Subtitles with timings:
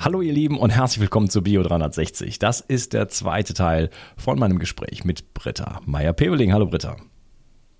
[0.00, 2.38] Hallo ihr Lieben und herzlich willkommen zu Bio 360.
[2.38, 6.52] Das ist der zweite Teil von meinem Gespräch mit Britta Meyer-Peveling.
[6.52, 6.96] Hallo Britta.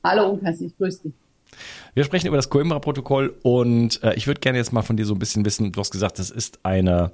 [0.02, 1.12] Hallo Unkas, ich grüße dich.
[1.94, 5.14] Wir sprechen über das Coimbra-Protokoll und äh, ich würde gerne jetzt mal von dir so
[5.14, 7.12] ein bisschen wissen, du hast gesagt, das ist eine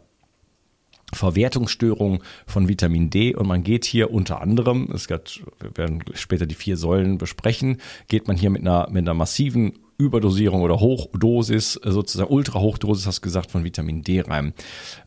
[1.13, 6.47] Verwertungsstörung von Vitamin D und man geht hier unter anderem, es wird, wir werden später
[6.47, 11.77] die vier Säulen besprechen, geht man hier mit einer, mit einer massiven Überdosierung oder Hochdosis,
[11.77, 14.55] äh, sozusagen Ultrahochdosis, hast du gesagt, von Vitamin D rein.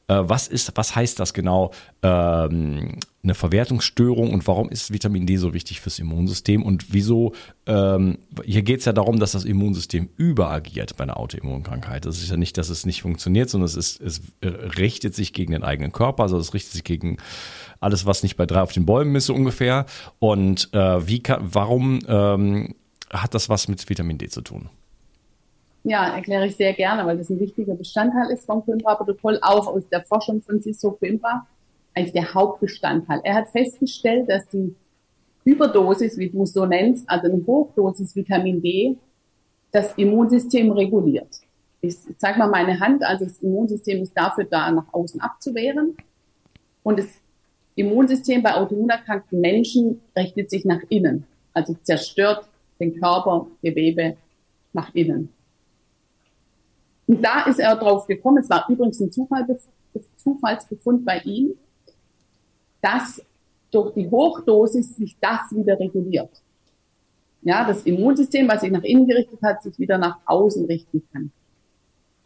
[0.07, 1.71] Äh, was ist, was heißt das genau?
[2.01, 7.33] Ähm, eine Verwertungsstörung und warum ist Vitamin D so wichtig fürs Immunsystem und wieso,
[7.65, 12.05] ähm, hier geht es ja darum, dass das Immunsystem überagiert bei einer Autoimmunkrankheit.
[12.05, 14.21] Das ist ja nicht, dass es nicht funktioniert, sondern es, ist, es
[14.77, 17.17] richtet sich gegen den eigenen Körper, also es richtet sich gegen
[17.81, 19.85] alles, was nicht bei drei auf den Bäumen ist, so ungefähr.
[20.19, 22.75] Und äh, wie kann, warum ähm,
[23.11, 24.69] hat das was mit Vitamin D zu tun?
[25.83, 29.87] Ja, erkläre ich sehr gerne, weil das ein wichtiger Bestandteil ist vom Coimbra-Protokoll, auch aus
[29.89, 31.47] der Forschung von Siso Coimbra,
[31.93, 33.21] eigentlich der Hauptbestandteil.
[33.23, 34.75] Er hat festgestellt, dass die
[35.45, 38.97] Überdosis, wie du es so nennst, also eine Hochdosis Vitamin D,
[39.71, 41.39] das Immunsystem reguliert.
[41.79, 45.95] Ich zeige mal meine Hand, also das Immunsystem ist dafür da, nach außen abzuwehren.
[46.83, 47.07] Und das
[47.75, 52.45] Immunsystem bei autoimmunerkrankten Menschen richtet sich nach innen, also zerstört
[52.79, 54.17] den Körper, Gewebe
[54.73, 55.29] nach innen.
[57.07, 59.45] Und da ist er drauf gekommen, es war übrigens ein Zufall,
[60.17, 61.53] Zufallsbefund bei ihm,
[62.81, 63.21] dass
[63.71, 66.29] durch die Hochdosis sich das wieder reguliert.
[67.41, 71.31] Ja, das Immunsystem, was sich nach innen gerichtet hat, sich wieder nach außen richten kann.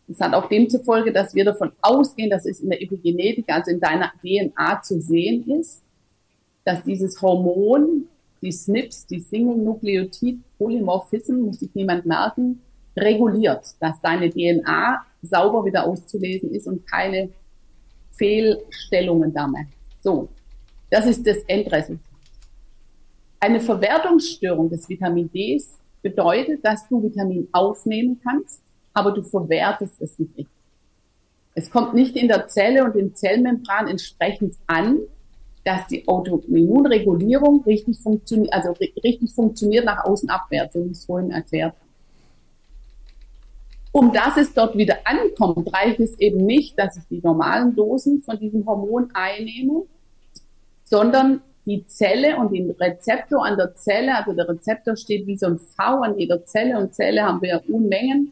[0.08, 3.80] Das hat auch demzufolge, dass wir davon ausgehen, dass es in der Epigenetik, also in
[3.80, 5.84] deiner DNA zu sehen ist,
[6.66, 8.08] dass dieses Hormon,
[8.42, 12.62] die SNPs, die Single Nucleotide Polymorphism, muss sich niemand merken,
[12.98, 17.30] reguliert, dass deine DNA sauber wieder auszulesen ist und keine
[18.12, 19.68] Fehlstellungen damit.
[20.02, 20.30] So,
[20.90, 22.00] das ist das Endresultat.
[23.40, 28.62] Eine Verwertungsstörung des Vitamin Ds bedeutet, dass du Vitamin aufnehmen kannst,
[28.94, 30.48] aber du verwertest es nicht.
[31.54, 35.00] Es kommt nicht in der Zelle und im Zellmembran entsprechend an,
[35.64, 38.72] dass die Autoimmunregulierung richtig funktioniert, also
[39.04, 41.92] richtig funktioniert nach außen abwärts, so wie ich es vorhin erklärt habe.
[43.94, 48.22] Um dass es dort wieder ankommt, reicht es eben nicht, dass ich die normalen Dosen
[48.24, 49.84] von diesem Hormon einnehme,
[50.84, 55.48] sondern die Zelle und den Rezeptor an der Zelle, also der Rezeptor steht wie so
[55.48, 58.32] ein V an jeder Zelle und Zelle haben wir Unmengen,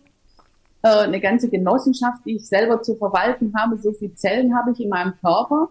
[0.81, 4.79] äh, eine ganze Genossenschaft, die ich selber zu verwalten habe, so viele Zellen habe ich
[4.79, 5.69] in meinem Körper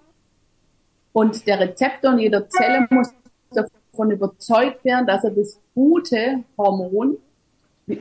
[1.13, 3.09] und der Rezeptor in jeder Zelle muss
[3.51, 7.17] davon überzeugt werden, dass er das gute Hormon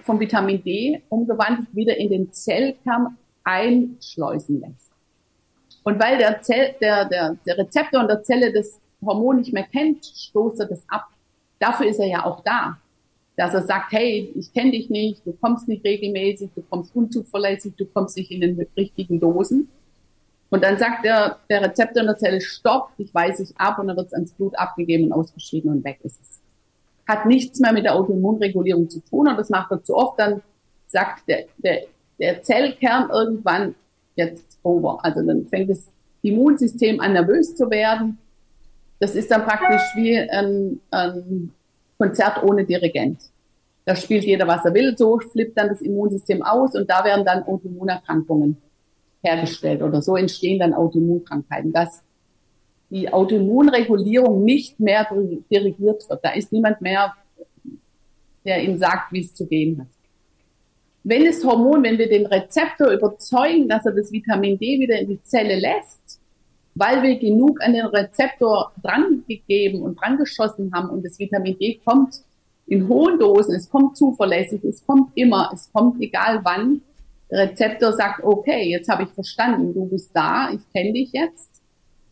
[0.02, 4.92] vom Vitamin D umgewandelt wieder in den Zellkern einschleusen lässt.
[5.84, 9.64] Und weil der, Zell, der, der, der Rezeptor in der Zelle das Hormon nicht mehr
[9.64, 11.08] kennt, stoßt er das ab.
[11.60, 12.78] Dafür ist er ja auch da.
[13.38, 17.74] dass er sagt, hey, ich kenne dich nicht, du kommst nicht regelmäßig, du kommst unzuverlässig,
[17.78, 19.70] du kommst nicht in den richtigen Dosen.
[20.50, 23.88] Und dann sagt der, der Rezeptor in der Zelle, stopp, ich weise dich ab und
[23.88, 26.40] dann wird es ans Blut abgegeben und ausgeschieden und weg ist es.
[27.08, 30.42] Hat nichts mehr mit der Autoimmunregulierung zu tun und das macht er zu oft, dann
[30.88, 31.84] sagt der, der,
[32.20, 33.76] der Zellkern irgendwann
[34.16, 35.04] jetzt over.
[35.04, 35.92] Also dann fängt das
[36.22, 38.18] Immunsystem an nervös zu werden.
[39.00, 41.52] Das ist dann praktisch wie ein, ein
[41.98, 43.20] Konzert ohne Dirigent.
[43.86, 47.26] Da spielt jeder, was er will, so flippt dann das Immunsystem aus und da werden
[47.26, 48.58] dann Autoimmunerkrankungen
[49.24, 52.04] hergestellt oder so entstehen dann Autoimmunkrankheiten, dass
[52.90, 55.08] die Autoimmunregulierung nicht mehr
[55.52, 56.24] dirigiert wird.
[56.24, 57.14] Da ist niemand mehr,
[58.46, 59.88] der ihm sagt, wie es zu gehen hat.
[61.04, 65.08] Wenn das Hormon, wenn wir den Rezeptor überzeugen, dass er das Vitamin D wieder in
[65.08, 66.20] die Zelle lässt,
[66.76, 71.58] weil wir genug an den Rezeptor dran gegeben und dran geschossen haben und das Vitamin
[71.58, 72.22] D kommt
[72.68, 76.82] in hohen Dosen, es kommt zuverlässig, es kommt immer, es kommt egal wann.
[77.30, 81.62] Rezeptor sagt, okay, jetzt habe ich verstanden, du bist da, ich kenne dich jetzt,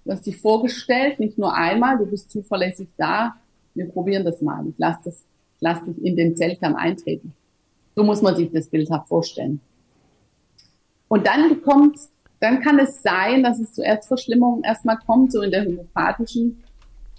[0.04, 3.36] du hast dich vorgestellt, nicht nur einmal, du bist zuverlässig da,
[3.74, 5.24] wir probieren das mal, ich lass das,
[5.60, 7.34] lass dich in den Zellkern eintreten.
[7.96, 9.62] So muss man sich das bildhaft vorstellen.
[11.08, 11.98] Und dann kommt
[12.40, 16.64] dann kann es sein, dass es zu Erstverschlimmerungen erstmal kommt, so in der homöopathischen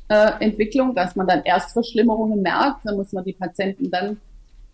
[0.08, 2.84] äh, Entwicklung, dass man dann Erstverschlimmerungen merkt.
[2.84, 4.20] Dann muss man die Patienten dann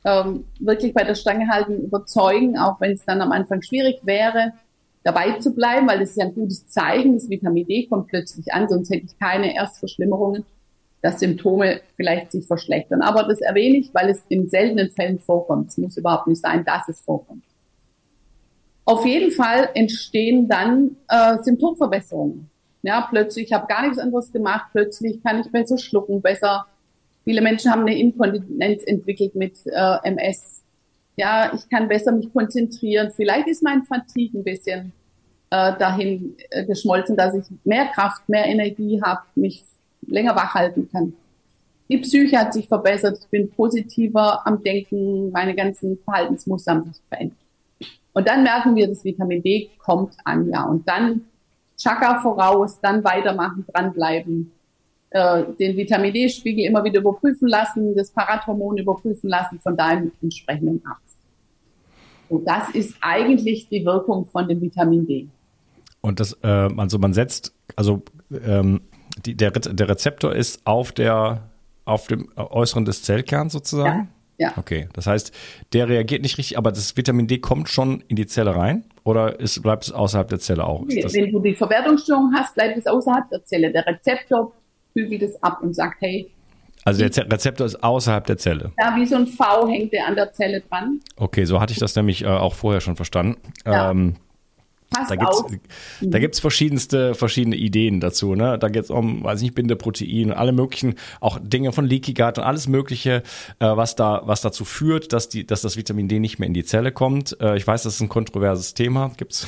[0.05, 4.53] ähm, wirklich bei der Stange halten, überzeugen, auch wenn es dann am Anfang schwierig wäre,
[5.05, 7.15] dabei zu bleiben, weil das ist ja ein gutes Zeichen.
[7.15, 10.45] Das Vitamin D kommt plötzlich an, sonst hätte ich keine Erstverschlimmerungen,
[11.03, 13.03] dass Symptome vielleicht sich verschlechtern.
[13.03, 15.69] Aber das erwähne ich, weil es in seltenen Fällen vorkommt.
[15.69, 17.45] Es muss überhaupt nicht sein, dass es vorkommt.
[18.85, 22.49] Auf jeden Fall entstehen dann äh, Symptomverbesserungen.
[22.83, 26.67] Ja, plötzlich, ich habe gar nichts anderes gemacht, plötzlich kann ich besser schlucken, besser.
[27.25, 30.63] Viele Menschen haben eine Inkontinenz entwickelt mit äh, MS.
[31.17, 33.13] Ja, ich kann besser mich konzentrieren.
[33.15, 34.93] Vielleicht ist mein Fatigue ein bisschen
[35.51, 39.63] äh, dahin äh, geschmolzen, dass ich mehr Kraft, mehr Energie habe, mich
[40.07, 41.13] länger wach halten kann.
[41.89, 47.03] Die Psyche hat sich verbessert, ich bin positiver am Denken, meine ganzen Verhaltensmuster haben sich
[47.09, 47.39] verändert.
[48.15, 50.65] Und dann merken wir, das Vitamin D kommt an, ja.
[50.65, 51.27] Und dann
[51.77, 54.53] Chakra voraus, dann weitermachen, dranbleiben,
[55.13, 60.83] äh, den Vitamin D-Spiegel immer wieder überprüfen lassen, das Parathormon überprüfen lassen von deinem entsprechenden
[60.87, 61.19] Arzt.
[62.29, 65.29] Und das ist eigentlich die Wirkung von dem Vitamin D.
[66.01, 68.81] Und das, äh, also man setzt, also ähm,
[69.25, 71.51] die, der, der Rezeptor ist auf der,
[71.85, 73.99] auf dem Äußeren des Zellkerns sozusagen?
[73.99, 74.09] Ja.
[74.39, 74.55] Ja.
[74.57, 75.31] Okay, das heißt,
[75.73, 79.39] der reagiert nicht richtig, aber das Vitamin D kommt schon in die Zelle rein oder
[79.39, 80.85] ist, bleibt es außerhalb der Zelle auch?
[80.89, 83.71] Wenn du die Verwertungsstörung hast, bleibt es außerhalb der Zelle.
[83.71, 84.53] Der Rezeptor
[84.95, 86.31] bügelt es ab und sagt, hey.
[86.85, 88.73] Also der Rezeptor ist außerhalb der Zelle.
[88.81, 91.01] Ja, wie so ein V hängt der an der Zelle dran.
[91.17, 93.41] Okay, so hatte ich das nämlich äh, auch vorher schon verstanden.
[93.65, 93.91] Ja.
[93.91, 94.17] Ähm,
[94.93, 95.53] Passt da gibt's, auf.
[96.01, 98.59] da gibt's verschiedenste, verschiedene Ideen dazu, ne?
[98.59, 102.45] Da geht's um, weiß nicht, Bindeprotein und alle möglichen, auch Dinge von Leaky Gut und
[102.45, 103.23] alles mögliche,
[103.59, 106.55] äh, was da, was dazu führt, dass die, dass das Vitamin D nicht mehr in
[106.55, 107.37] die Zelle kommt.
[107.41, 109.47] Äh, ich weiß, das ist ein kontroverses Thema, gibt's.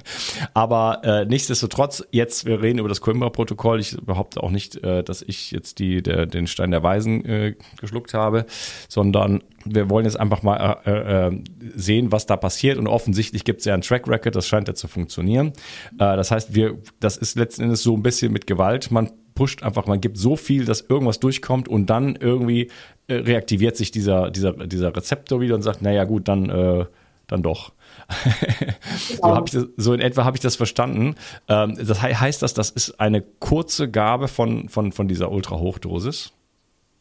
[0.54, 3.80] Aber äh, nichtsdestotrotz, jetzt, wir reden über das Coimbra-Protokoll.
[3.80, 7.54] Ich behaupte auch nicht, äh, dass ich jetzt die, der, den Stein der Weisen äh,
[7.80, 8.46] geschluckt habe,
[8.88, 11.42] sondern wir wollen jetzt einfach mal äh, äh,
[11.74, 12.78] sehen, was da passiert.
[12.78, 15.48] Und offensichtlich gibt es ja einen Track Record, das scheint ja zu funktionieren.
[15.94, 18.90] Äh, das heißt, wir, das ist letzten Endes so ein bisschen mit Gewalt.
[18.90, 22.70] Man pusht einfach, man gibt so viel, dass irgendwas durchkommt und dann irgendwie
[23.08, 26.86] äh, reaktiviert sich dieser, dieser, dieser Rezeptor wieder und sagt, naja gut, dann, äh,
[27.26, 27.72] dann doch.
[29.22, 31.16] so, das, so in etwa habe ich das verstanden.
[31.48, 36.32] Ähm, das heißt das, das ist eine kurze Gabe von, von, von dieser Ultrahochdosis?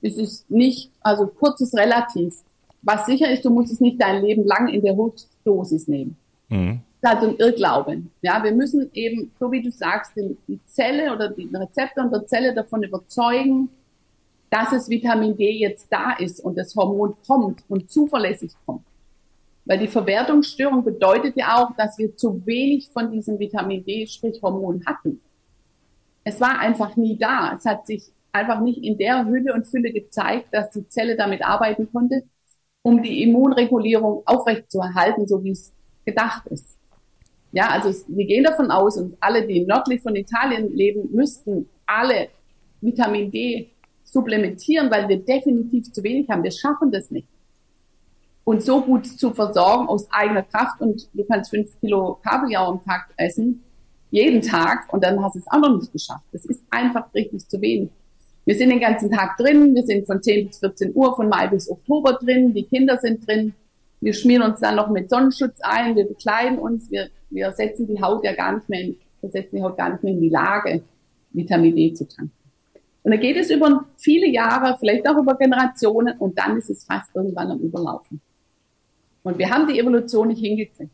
[0.02, 2.36] Es ist nicht, also kurz ist relativ.
[2.84, 6.18] Was sicher ist, du musst es nicht dein Leben lang in der Hochdosis nehmen.
[6.50, 6.82] Mhm.
[7.02, 8.04] Das ist halt ein Irrglaube.
[8.22, 12.54] Ja, wir müssen eben, so wie du sagst, die Zelle oder die Rezeptor der Zelle
[12.54, 13.70] davon überzeugen,
[14.50, 18.86] dass es Vitamin D jetzt da ist und das Hormon kommt und zuverlässig kommt.
[19.66, 24.42] Weil die Verwertungsstörung bedeutet ja auch, dass wir zu wenig von diesem Vitamin D, Sprich
[24.42, 25.22] Hormon hatten.
[26.24, 27.54] Es war einfach nie da.
[27.54, 31.44] Es hat sich einfach nicht in der Hülle und Fülle gezeigt, dass die Zelle damit
[31.44, 32.24] arbeiten konnte
[32.84, 35.74] um die Immunregulierung aufrechtzuerhalten, so wie es
[36.06, 36.78] gedacht ist.
[37.52, 42.28] Ja, also wir gehen davon aus und alle, die nördlich von Italien leben, müssten alle
[42.82, 43.70] Vitamin D
[44.04, 46.44] supplementieren, weil wir definitiv zu wenig haben.
[46.44, 47.28] Wir schaffen das nicht.
[48.44, 52.84] Und so gut zu versorgen aus eigener Kraft und du kannst fünf Kilo Kabeljau am
[52.84, 53.64] Tag essen,
[54.12, 56.26] jeden Tag und dann hast du es auch noch nicht geschafft.
[56.34, 57.90] Das ist einfach richtig zu wenig.
[58.46, 61.48] Wir sind den ganzen Tag drin, wir sind von 10 bis 14 Uhr, von Mai
[61.48, 63.54] bis Oktober drin, die Kinder sind drin.
[64.02, 68.02] Wir schmieren uns dann noch mit Sonnenschutz ein, wir bekleiden uns, wir, wir setzen die
[68.02, 70.30] Haut ja gar nicht mehr in, wir setzen die Haut gar nicht mehr in die
[70.30, 70.82] Lage,
[71.32, 72.32] Vitamin D zu tanken.
[73.04, 76.84] Und dann geht es über viele Jahre, vielleicht auch über Generationen und dann ist es
[76.84, 78.20] fast irgendwann am Überlaufen.
[79.24, 80.92] Und wir haben die Evolution nicht hingekriegt.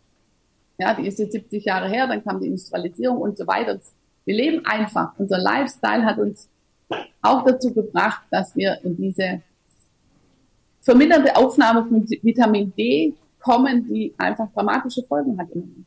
[0.78, 3.80] Ja, die ist jetzt 70 Jahre her, dann kam die Industrialisierung und so weiter.
[4.26, 5.14] Wir leben einfach.
[5.18, 6.48] Unser Lifestyle hat uns
[7.22, 9.42] auch dazu gebracht, dass wir in diese
[10.82, 15.86] verminderte Aufnahme von Vitamin D kommen, die einfach dramatische Folgen hat im.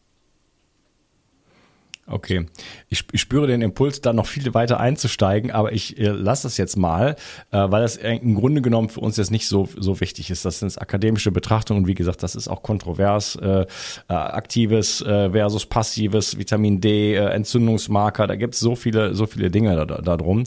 [2.08, 2.46] Okay,
[2.88, 6.56] ich, ich, spüre den Impuls, da noch viel weiter einzusteigen, aber ich äh, lasse das
[6.56, 7.14] jetzt mal,
[7.52, 10.44] äh, weil das im Grunde genommen für uns jetzt nicht so, so wichtig ist.
[10.44, 11.86] Das sind akademische Betrachtungen.
[11.86, 13.36] Wie gesagt, das ist auch kontrovers.
[13.36, 13.66] Äh,
[14.08, 19.26] äh aktives äh, versus passives Vitamin D, äh, Entzündungsmarker, da gibt es so viele, so
[19.26, 20.42] viele Dinge da, da drum.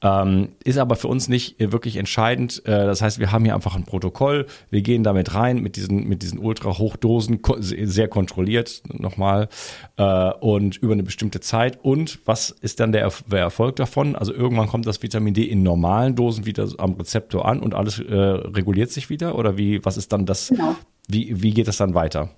[0.00, 2.62] Ähm, ist aber für uns nicht wirklich entscheidend.
[2.64, 4.46] Äh, das heißt, wir haben hier einfach ein Protokoll.
[4.70, 9.50] Wir gehen damit rein mit diesen, mit diesen ultra-Hochdosen, sehr kontrolliert nochmal.
[9.98, 11.78] Äh, und über eine bestimmte Zeit.
[11.82, 14.16] Und was ist dann der, der, Erfolg davon?
[14.16, 17.98] Also irgendwann kommt das Vitamin D in normalen Dosen wieder am Rezeptor an und alles
[17.98, 19.36] äh, reguliert sich wieder?
[19.36, 20.48] Oder wie, was ist dann das?
[20.48, 20.74] Genau.
[21.08, 22.30] Wie, wie geht das dann weiter?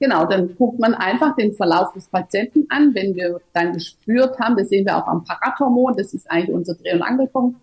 [0.00, 2.94] Genau, dann guckt man einfach den Verlauf des Patienten an.
[2.94, 6.74] Wenn wir dann gespürt haben, das sehen wir auch am Parathormon, das ist eigentlich unser
[6.74, 7.60] Dreh- und Angelpunkt.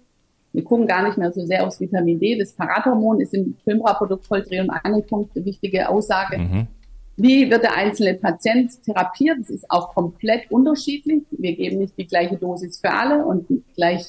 [0.54, 2.38] Wir gucken gar nicht mehr so sehr aufs Vitamin D.
[2.38, 6.38] Das Parathormon ist im Filmra-Protokoll Dreh- und Angelpunkt eine wichtige Aussage.
[6.38, 6.68] Mhm.
[7.18, 9.40] Wie wird der einzelne Patient therapiert?
[9.40, 11.24] Das ist auch komplett unterschiedlich.
[11.32, 14.06] Wir geben nicht die gleiche Dosis für alle und gleich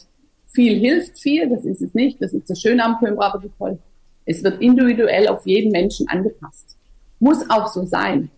[0.47, 1.49] viel hilft viel.
[1.49, 2.21] Das ist es nicht.
[2.21, 3.79] Das ist das Schöne am Pölmra-Protokoll.
[4.27, 6.77] Es wird individuell auf jeden Menschen angepasst.
[7.19, 8.31] Muss auch so sein.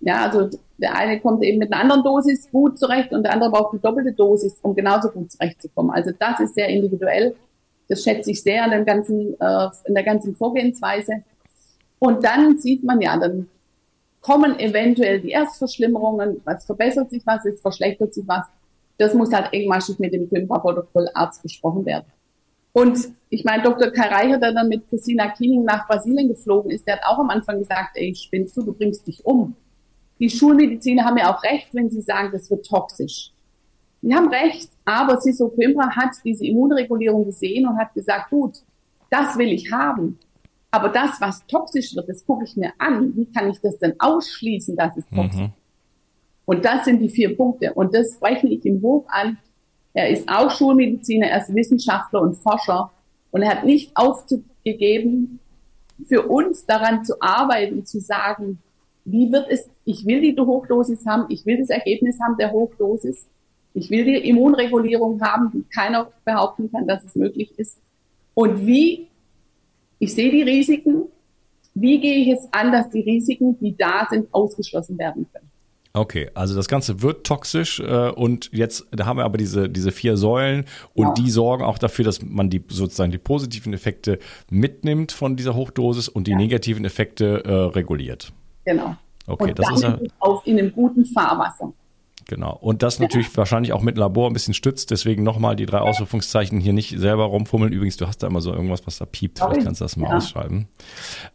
[0.00, 3.50] Ja, also der eine kommt eben mit einer anderen Dosis gut zurecht und der andere
[3.50, 5.90] braucht eine doppelte Dosis, um genauso gut zurechtzukommen.
[5.90, 7.34] Also das ist sehr individuell.
[7.88, 11.24] Das schätze ich sehr an dem ganzen, äh, in der ganzen Vorgehensweise.
[11.98, 13.48] Und dann sieht man ja, dann
[14.24, 18.46] kommen eventuell die Erstverschlimmerungen, was verbessert sich was, es verschlechtert sich was.
[18.96, 22.06] Das muss halt engmaschig mit dem Filmprotokollarzt besprochen werden.
[22.72, 23.90] Und ich meine, Dr.
[23.90, 27.28] Kai Reicher, der dann mit Christina Kiening nach Brasilien geflogen ist, der hat auch am
[27.28, 29.54] Anfang gesagt, ey, spinnst du, du bringst dich um.
[30.18, 33.30] Die Schulmediziner haben ja auch recht, wenn sie sagen, das wird toxisch.
[34.00, 38.62] Die haben recht, aber Siso Pimpra hat diese Immunregulierung gesehen und hat gesagt, gut,
[39.10, 40.18] das will ich haben.
[40.74, 43.14] Aber das, was toxisch wird, das gucke ich mir an.
[43.14, 45.44] Wie kann ich das denn ausschließen, dass es toxisch mhm.
[45.46, 45.52] ist?
[46.46, 47.72] Und das sind die vier Punkte.
[47.74, 49.38] Und das spreche ich ihm hoch an.
[49.92, 52.90] Er ist auch Schulmediziner, er ist Wissenschaftler und Forscher.
[53.30, 55.38] Und er hat nicht aufgegeben,
[56.08, 58.58] für uns daran zu arbeiten, zu sagen,
[59.04, 63.28] wie wird es, ich will die Hochdosis haben, ich will das Ergebnis haben der Hochdosis,
[63.74, 67.78] ich will die Immunregulierung haben, die keiner behaupten kann, dass es möglich ist.
[68.34, 69.06] Und wie
[70.04, 71.04] ich sehe die Risiken.
[71.74, 75.50] Wie gehe ich es an, dass die Risiken, die da sind, ausgeschlossen werden können?
[75.96, 79.92] Okay, also das Ganze wird toxisch äh, und jetzt da haben wir aber diese diese
[79.92, 81.14] vier Säulen und ja.
[81.14, 84.18] die sorgen auch dafür, dass man die sozusagen die positiven Effekte
[84.50, 86.36] mitnimmt von dieser Hochdosis und die ja.
[86.36, 88.32] negativen Effekte äh, reguliert.
[88.64, 88.96] Genau.
[89.28, 91.72] Okay, und das ist ja auf in einem guten Fahrwasser.
[92.26, 92.56] Genau.
[92.60, 94.90] Und das natürlich wahrscheinlich auch mit Labor ein bisschen stützt.
[94.90, 97.72] Deswegen nochmal die drei Ausrufungszeichen hier nicht selber rumfummeln.
[97.72, 99.38] Übrigens, du hast da immer so irgendwas, was da piept.
[99.38, 100.16] Vielleicht kannst du das mal ja.
[100.16, 100.68] ausschreiben.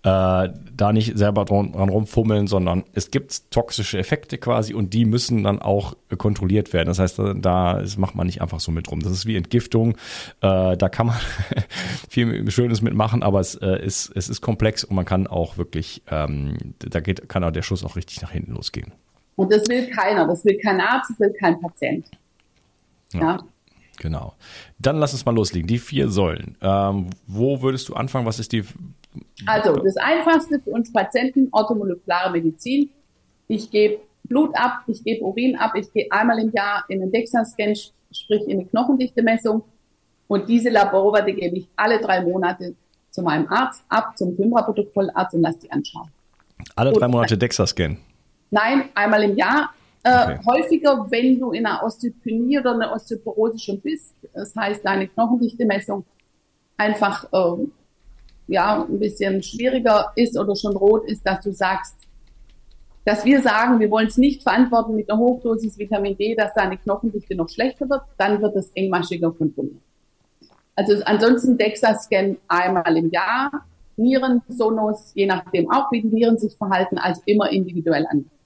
[0.03, 5.05] Äh, da nicht selber dran, dran, rumfummeln, sondern es gibt toxische Effekte quasi und die
[5.05, 6.88] müssen dann auch kontrolliert werden.
[6.88, 9.01] Das heißt, da, da das macht man nicht einfach so mit rum.
[9.01, 9.96] Das ist wie Entgiftung.
[10.41, 11.17] Äh, da kann man
[12.10, 16.03] viel Schönes mitmachen, aber es, äh, ist, es ist komplex und man kann auch wirklich,
[16.10, 18.93] ähm, da geht, kann auch der Schuss auch richtig nach hinten losgehen.
[19.39, 20.27] Und das will keiner.
[20.27, 22.05] Das will kein Arzt, das will kein Patient.
[23.13, 23.22] Ja.
[23.22, 23.39] ja.
[23.98, 24.34] Genau.
[24.79, 25.65] Dann lass uns mal loslegen.
[25.65, 26.58] Die vier Säulen.
[26.62, 28.25] Ähm, wo würdest du anfangen?
[28.25, 28.65] Was ist die?
[29.46, 32.89] Also, das einfachste für uns Patienten, orthomolekulare Medizin.
[33.48, 37.10] Ich gebe Blut ab, ich gebe Urin ab, ich gehe einmal im Jahr in den
[37.10, 37.75] DEXA-Scan,
[38.12, 39.63] sprich in eine Knochendichte-Messung.
[40.27, 42.75] Und diese Laborwerte gebe ich alle drei Monate
[43.10, 46.10] zu meinem Arzt ab, zum Fimra-Protokollarzt und lasse die anschauen.
[46.75, 47.96] Alle drei Monate DEXA-Scan?
[48.51, 49.74] Nein, einmal im Jahr.
[50.03, 50.39] Äh, okay.
[50.48, 54.15] Häufiger, wenn du in einer Osteopenie oder einer Osteoporose schon bist.
[54.34, 56.06] Das heißt, deine Knochendichte-Messung
[56.77, 57.68] einfach äh,
[58.48, 61.96] ja ein bisschen schwieriger ist oder schon rot ist, dass du sagst,
[63.06, 66.77] dass wir sagen, wir wollen es nicht verantworten mit einer Hochdosis Vitamin D, dass deine
[66.77, 69.82] Knochendichte noch schlechter wird, dann wird es engmaschiger kontrolliert.
[70.75, 73.51] Also ansonsten DEXA-Scan einmal im Jahr,
[73.98, 78.38] Nieren, Sonos, je nachdem auch, wie die Nieren sich verhalten, also immer individuell angepasst.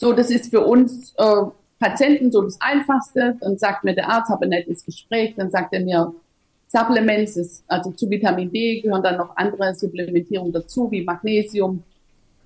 [0.00, 1.42] So, das ist für uns äh,
[1.78, 3.36] Patienten so das Einfachste.
[3.38, 5.34] Dann sagt mir der Arzt, habe ein nettes Gespräch.
[5.36, 6.14] Dann sagt er mir,
[6.68, 11.82] Supplements, ist, also zu Vitamin D gehören dann noch andere Supplementierungen dazu, wie Magnesium,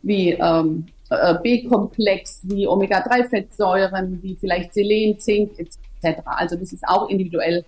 [0.03, 6.23] wie ähm, äh, B-Komplex, wie Omega-3-Fettsäuren, wie vielleicht Selen, Zink etc.
[6.25, 7.65] Also das ist auch individuell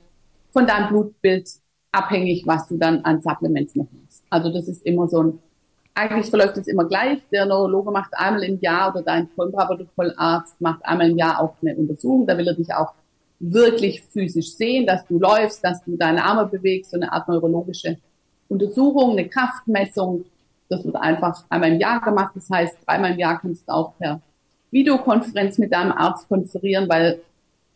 [0.51, 1.49] von deinem Blutbild
[1.93, 4.25] abhängig, was du dann an Supplements noch hast.
[4.31, 5.39] Also das ist immer so ein,
[5.97, 7.19] eigentlich verläuft es immer gleich.
[7.33, 11.75] Der Neurologe macht einmal im Jahr oder dein Vollprotokollarzt macht einmal im Jahr auch eine
[11.75, 12.27] Untersuchung.
[12.27, 12.93] Da will er dich auch
[13.41, 17.97] wirklich physisch sehen, dass du läufst, dass du deine Arme bewegst, so eine Art neurologische
[18.49, 20.27] Untersuchung, eine Kraftmessung.
[20.69, 22.33] Das wird einfach einmal im Jahr gemacht.
[22.35, 24.21] Das heißt, dreimal im Jahr kannst du auch per
[24.71, 27.23] Videokonferenz mit deinem Arzt konferieren, weil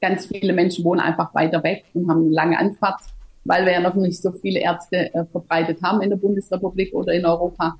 [0.00, 3.00] ganz viele Menschen wohnen einfach weiter weg und haben eine lange Anfahrt,
[3.44, 7.14] weil wir ja noch nicht so viele Ärzte äh, verbreitet haben in der Bundesrepublik oder
[7.14, 7.76] in Europa.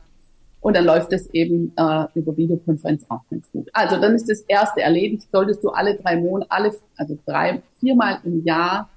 [0.60, 3.68] Und dann läuft es eben äh, über Videokonferenz auch ganz gut.
[3.72, 5.26] Also dann ist das erste erledigt.
[5.32, 8.88] Solltest du alle drei Monate, alle, also drei, viermal im Jahr,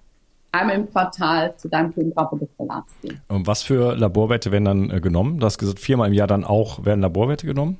[0.51, 3.21] einmal im Quartal zu deinem Filmprotokollarzt gehen.
[3.29, 5.39] Und was für Laborwerte werden dann äh, genommen?
[5.39, 7.77] Du hast gesagt, viermal im Jahr dann auch werden Laborwerte genommen?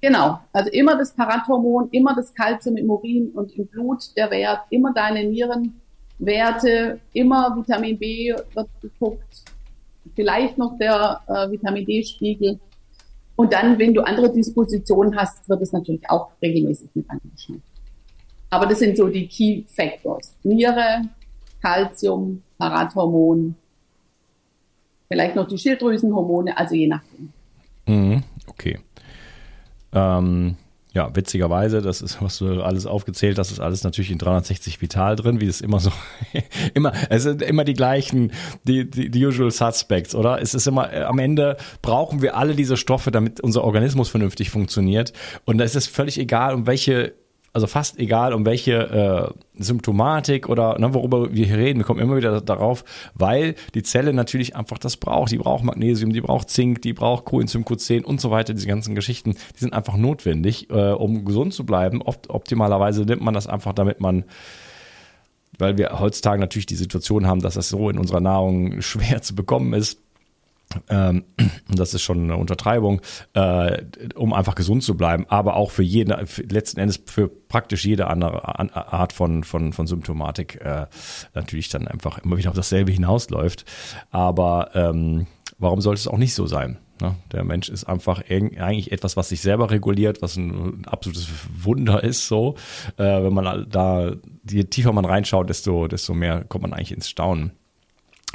[0.00, 4.60] Genau, also immer das Parathormon, immer das Kalzium im Urin und im Blut, der Wert,
[4.70, 9.42] immer deine Nierenwerte, immer Vitamin B wird geguckt,
[10.14, 12.60] vielleicht noch der äh, Vitamin D-Spiegel
[13.38, 17.62] und dann, wenn du andere Dispositionen hast, wird es natürlich auch regelmäßig mit angeschaut.
[18.50, 20.34] Aber das sind so die Key Factors.
[20.42, 21.02] Niere,
[21.62, 23.54] Calcium, Parathormon,
[25.06, 27.32] vielleicht noch die Schilddrüsenhormone, also je nachdem.
[27.86, 28.80] Mhm, okay.
[29.92, 30.56] Ähm,
[30.94, 35.16] ja, witzigerweise, das ist, was du alles aufgezählt hast, ist alles natürlich in 360 Vital
[35.16, 35.92] drin, wie es immer so,
[36.74, 38.32] immer, es sind immer die gleichen,
[38.64, 40.40] die, die, die usual suspects, oder?
[40.40, 44.50] Es ist immer, äh, am Ende brauchen wir alle diese Stoffe, damit unser Organismus vernünftig
[44.50, 45.12] funktioniert.
[45.44, 47.12] Und da ist es völlig egal, um welche
[47.52, 52.00] also fast egal, um welche äh, Symptomatik oder ne, worüber wir hier reden, wir kommen
[52.00, 55.32] immer wieder darauf, weil die Zelle natürlich einfach das braucht.
[55.32, 58.54] Die braucht Magnesium, die braucht Zink, die braucht Coenzym Q10 und so weiter.
[58.54, 62.02] Diese ganzen Geschichten, die sind einfach notwendig, äh, um gesund zu bleiben.
[62.02, 64.24] Oft optimalerweise nimmt man das einfach, damit man
[65.58, 69.34] weil wir heutzutage natürlich die Situation haben, dass das so in unserer Nahrung schwer zu
[69.34, 70.00] bekommen ist,
[70.88, 71.24] ähm,
[71.68, 73.00] das ist schon eine Untertreibung,
[73.34, 73.82] äh,
[74.14, 78.08] um einfach gesund zu bleiben, aber auch für jede, für letzten Endes für praktisch jede
[78.08, 80.86] andere Art von, von, von Symptomatik äh,
[81.34, 83.64] natürlich dann einfach immer wieder auf dasselbe hinausläuft.
[84.10, 85.26] Aber ähm,
[85.58, 86.78] warum sollte es auch nicht so sein?
[87.00, 87.14] Ne?
[87.32, 91.28] Der Mensch ist einfach eigentlich etwas, was sich selber reguliert, was ein, absolutes
[91.62, 92.26] Wunder ist.
[92.26, 92.56] So,
[92.96, 94.12] äh, wenn man da,
[94.48, 97.52] je tiefer man reinschaut, desto, desto mehr kommt man eigentlich ins Staunen.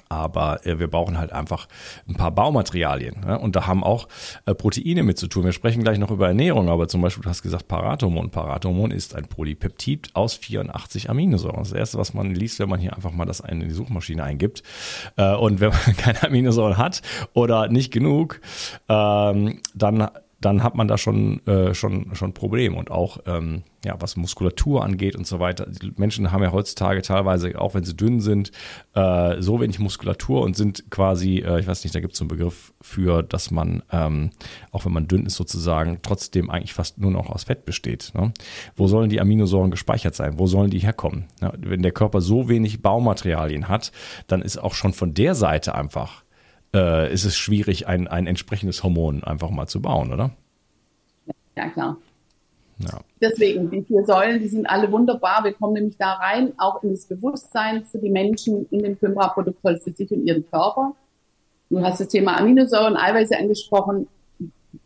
[0.09, 1.67] Aber äh, wir brauchen halt einfach
[2.07, 3.21] ein paar Baumaterialien.
[3.21, 3.39] Ne?
[3.39, 4.07] Und da haben auch
[4.45, 5.45] äh, Proteine mit zu tun.
[5.45, 8.29] Wir sprechen gleich noch über Ernährung, aber zum Beispiel, du hast gesagt Parathormon.
[8.29, 11.59] Parathormon ist ein Polypeptid aus 84 Aminosäuren.
[11.59, 14.63] Das erste, was man liest, wenn man hier einfach mal das in die Suchmaschine eingibt.
[15.17, 17.01] Äh, und wenn man keine Aminosäuren hat
[17.33, 18.41] oder nicht genug,
[18.89, 20.09] ähm, dann
[20.43, 22.77] dann hat man da schon, äh, schon, schon Probleme.
[22.77, 25.67] Und auch, ähm, ja, was Muskulatur angeht und so weiter.
[25.67, 28.51] Die Menschen haben ja heutzutage teilweise, auch wenn sie dünn sind,
[28.93, 32.23] äh, so wenig Muskulatur und sind quasi, äh, ich weiß nicht, da gibt es so
[32.23, 34.31] einen Begriff für, dass man, ähm,
[34.71, 38.11] auch wenn man dünn ist sozusagen, trotzdem eigentlich fast nur noch aus Fett besteht.
[38.13, 38.33] Ne?
[38.75, 40.39] Wo sollen die Aminosäuren gespeichert sein?
[40.39, 41.25] Wo sollen die herkommen?
[41.41, 43.91] Ja, wenn der Körper so wenig Baumaterialien hat,
[44.27, 46.22] dann ist auch schon von der Seite einfach
[46.73, 50.31] äh, ist es schwierig, ein, ein entsprechendes Hormon einfach mal zu bauen, oder?
[51.55, 51.97] Ja, klar.
[52.79, 52.99] Ja.
[53.21, 55.43] Deswegen, die vier Säulen, die sind alle wunderbar.
[55.43, 59.77] Wir kommen nämlich da rein, auch in das Bewusstsein für die Menschen in dem Fünfer-Protokoll
[59.77, 60.95] für sich und ihren Körper.
[61.69, 64.07] Du hast das Thema Aminosäuren, Eiweiße angesprochen.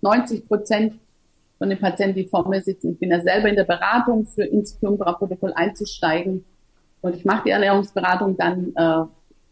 [0.02, 1.00] 90 Prozent
[1.58, 4.44] von den Patienten, die vor mir sitzen, ich bin ja selber in der Beratung für
[4.44, 6.46] ins Fünfer-Protokoll einzusteigen.
[7.02, 9.06] Und ich mache die Ernährungsberatung dann äh,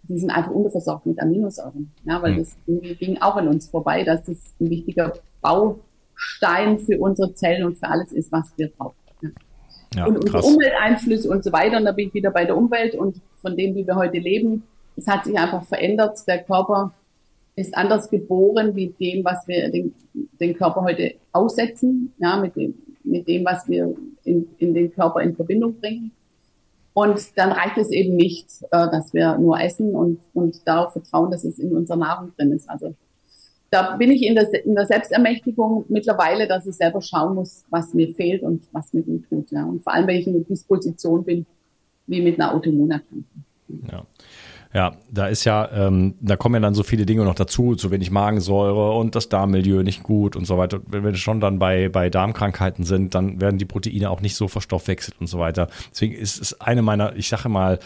[0.08, 1.92] die sind einfach unterversorgt mit Aminosäuren.
[2.06, 2.38] Ja, weil mhm.
[2.40, 2.58] das
[3.00, 7.88] ging auch an uns vorbei, dass das ein wichtiger Baustein für unsere Zellen und für
[7.88, 8.96] alles ist, was wir brauchen.
[9.22, 9.30] Ja.
[9.96, 11.78] Ja, und unsere Umwelteinflüsse und so weiter.
[11.78, 14.64] Und da bin ich wieder bei der Umwelt und von dem, wie wir heute leben.
[14.98, 16.20] Es hat sich einfach verändert.
[16.28, 16.94] Der Körper
[17.56, 19.94] ist anders geboren wie dem, was wir den,
[20.40, 25.22] den Körper heute aussetzen, ja, mit dem, mit dem, was wir in, in den Körper
[25.22, 26.12] in Verbindung bringen.
[26.96, 31.30] Und dann reicht es eben nicht, äh, dass wir nur essen und, und darauf vertrauen,
[31.30, 32.70] dass es in unserer Nahrung drin ist.
[32.70, 32.96] Also
[33.70, 37.94] da bin ich in der, in der Selbstermächtigung mittlerweile, dass ich selber schauen muss, was
[37.94, 39.52] mir fehlt und was mir gut tut.
[39.52, 39.66] Ja.
[39.66, 41.46] Und vor allem, wenn ich in der Disposition bin,
[42.08, 43.26] wie mit einer Autoimmunerkrankung.
[43.92, 44.06] Ja.
[44.76, 47.92] Ja, da ist ja, ähm, da kommen ja dann so viele Dinge noch dazu, zu
[47.92, 50.82] wenig Magensäure und das Darmmilieu nicht gut und so weiter.
[50.86, 54.50] Wenn wir schon dann bei, bei Darmkrankheiten sind, dann werden die Proteine auch nicht so
[54.50, 55.70] verstoffwechselt und so weiter.
[55.92, 57.80] Deswegen ist es eine meiner, ich sage mal,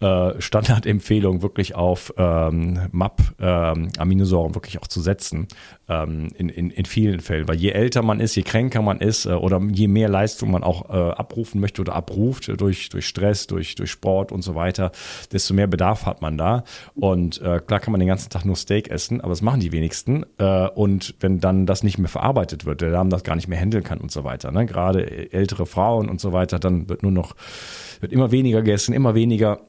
[0.00, 3.88] äh, Standardempfehlungen wirklich auf ähm, MAP ähm,
[4.54, 5.48] wirklich auch zu setzen
[5.88, 7.48] ähm, in, in, in vielen Fällen.
[7.48, 10.62] Weil je älter man ist, je kränker man ist äh, oder je mehr Leistung man
[10.62, 14.92] auch äh, abrufen möchte oder abruft durch, durch Stress, durch, durch Sport und so weiter,
[15.32, 16.64] desto mehr Bedarf hat man da.
[16.94, 19.72] Und äh, klar kann man den ganzen Tag nur Steak essen, aber das machen die
[19.72, 20.24] wenigsten.
[20.38, 23.58] Äh, und wenn dann das nicht mehr verarbeitet wird, der Darm das gar nicht mehr
[23.58, 24.66] handeln kann und so weiter, ne?
[24.66, 27.34] gerade ältere Frauen und so weiter, dann wird nur noch,
[28.00, 29.60] wird immer weniger gegessen, immer weniger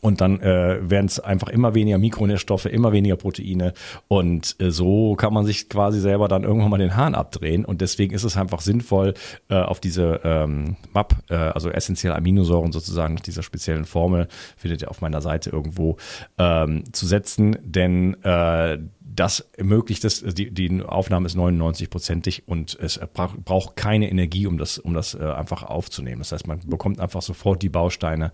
[0.00, 3.74] und dann äh, werden es einfach immer weniger Mikronährstoffe, immer weniger Proteine.
[4.08, 7.64] Und äh, so kann man sich quasi selber dann irgendwann mal den Hahn abdrehen.
[7.64, 9.14] Und deswegen ist es einfach sinnvoll,
[9.48, 14.82] äh, auf diese ähm, MAP, äh, also essentielle Aminosäuren sozusagen nach dieser speziellen Formel, findet
[14.82, 15.96] ihr auf meiner Seite irgendwo,
[16.38, 17.58] ähm, zu setzen.
[17.62, 18.78] Denn äh,
[19.14, 23.00] das ermöglicht es, die, die Aufnahme ist 99-prozentig und es
[23.44, 26.20] braucht keine Energie, um das, um das äh, einfach aufzunehmen.
[26.20, 28.30] Das heißt, man bekommt einfach sofort die Bausteine.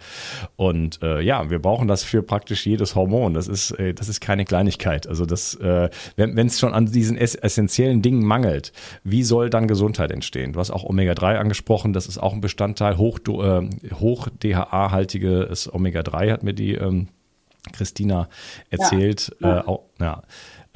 [0.57, 3.35] Und äh, ja, wir brauchen das für praktisch jedes Hormon.
[3.35, 5.07] Das ist, äh, das ist keine Kleinigkeit.
[5.07, 8.73] Also das, äh, wenn es schon an diesen essentiellen Dingen mangelt,
[9.05, 10.53] wie soll dann Gesundheit entstehen?
[10.53, 16.33] Du hast auch Omega-3 angesprochen, das ist auch ein Bestandteil, hoch, äh, hoch DHA-haltiges Omega-3
[16.33, 17.09] hat mir die ähm,
[17.73, 18.29] Christina
[18.71, 19.35] erzählt.
[19.41, 19.61] Ja, ja.
[19.61, 20.23] Äh, auch, ja.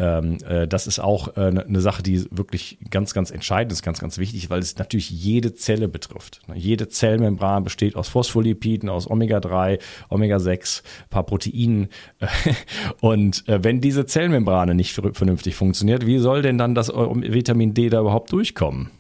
[0.01, 3.83] Ähm, äh, das ist auch äh, eine ne Sache, die wirklich ganz, ganz entscheidend ist,
[3.83, 6.41] ganz, ganz wichtig, weil es natürlich jede Zelle betrifft.
[6.49, 6.57] Ne?
[6.57, 11.91] Jede Zellmembran besteht aus Phospholipiden, aus Omega-3, Omega-6, paar Proteinen.
[13.01, 17.91] Und äh, wenn diese Zellmembrane nicht vernünftig funktioniert, wie soll denn dann das Vitamin D
[17.91, 18.91] da überhaupt durchkommen?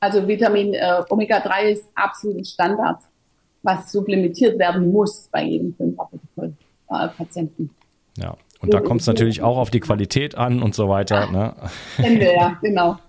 [0.00, 3.00] Also Vitamin äh, Omega-3 ist absolut Standard,
[3.62, 7.70] was supplementiert werden muss bei jedem 5-Patienten.
[8.18, 11.30] Ja, und da kommt es natürlich auch auf die Qualität an und so weiter.
[11.30, 11.54] Ne?
[11.98, 12.96] Ende, ja, genau.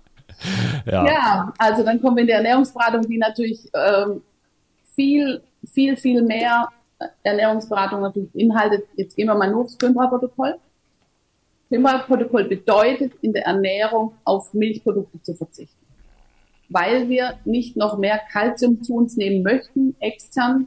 [0.84, 1.06] Ja.
[1.06, 1.52] ja.
[1.56, 4.20] also dann kommen wir in die Ernährungsberatung, die natürlich ähm,
[4.94, 6.68] viel, viel, viel mehr
[7.22, 8.84] Ernährungsberatung natürlich beinhaltet.
[8.96, 9.78] Jetzt gehen wir mal nur aufs.
[9.78, 10.58] Kümmera-Protokoll
[12.44, 15.84] bedeutet in der Ernährung auf Milchprodukte zu verzichten.
[16.68, 20.66] Weil wir nicht noch mehr Kalzium zu uns nehmen möchten, extern,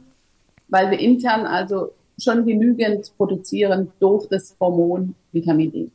[0.68, 5.90] weil wir intern also schon genügend produzieren durch das Hormon Vitamin D.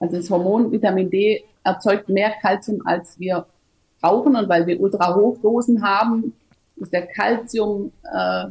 [0.00, 3.46] Also das Hormon Vitamin D erzeugt mehr Kalzium, als wir
[4.00, 4.36] brauchen.
[4.36, 6.34] Und weil wir Ultrahochdosen haben,
[6.76, 8.44] ist der Kalzium, äh,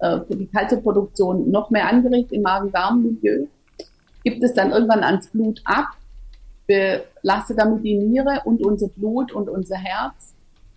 [0.00, 3.46] äh, die Kalziumproduktion noch mehr angeregt im Magen-Darm-Milieu.
[4.24, 5.86] Gibt es dann irgendwann ans Blut ab,
[6.66, 10.34] belastet damit die Niere und unser Blut und unser Herz.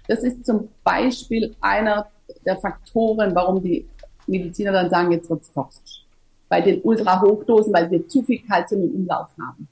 [0.08, 2.08] Das ist zum Beispiel einer
[2.46, 3.88] der Faktoren, warum die
[4.32, 6.06] Mediziner dann sagen, jetzt wird's toxisch.
[6.50, 9.68] Bei den Ultrahochdosen, weil wir zu viel Kalzium im Umlauf haben.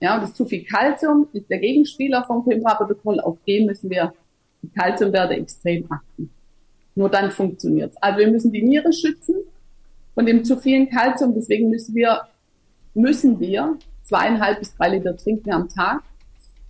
[0.00, 3.20] Ja, und das zu viel Kalzium ist der Gegenspieler vom Coimbra-Protokoll.
[3.20, 4.12] Auf den müssen wir
[4.62, 6.30] die Kalziumwerte extrem achten.
[6.94, 7.96] Nur dann funktioniert's.
[8.02, 9.36] Also wir müssen die Niere schützen
[10.14, 11.34] von dem zu vielen Kalzium.
[11.34, 12.22] Deswegen müssen wir,
[12.94, 16.02] müssen wir zweieinhalb bis drei Liter trinken am Tag,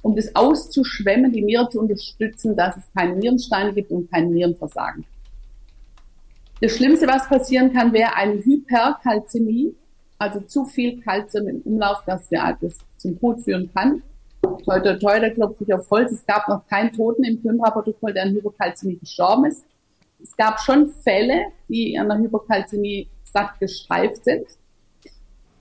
[0.03, 5.05] um das auszuschwemmen, die Niere zu unterstützen, dass es keine Nierensteine gibt und kein Nierenversagen.
[6.63, 9.75] Das Schlimmste, was passieren kann, wäre eine Hyperkalzämie,
[10.17, 14.05] also zu viel Kalzium im Umlauf, dass wir das zum Tod führen kann.
[14.69, 16.13] Heute, heute klopfe ich auf Holz.
[16.13, 19.65] Es gab noch keinen Toten im Klimra-Protokoll, der an Hyperkalzämie gestorben ist.
[20.23, 24.47] Es gab schon Fälle, die an der Hyperkalzämie satt gestreift sind.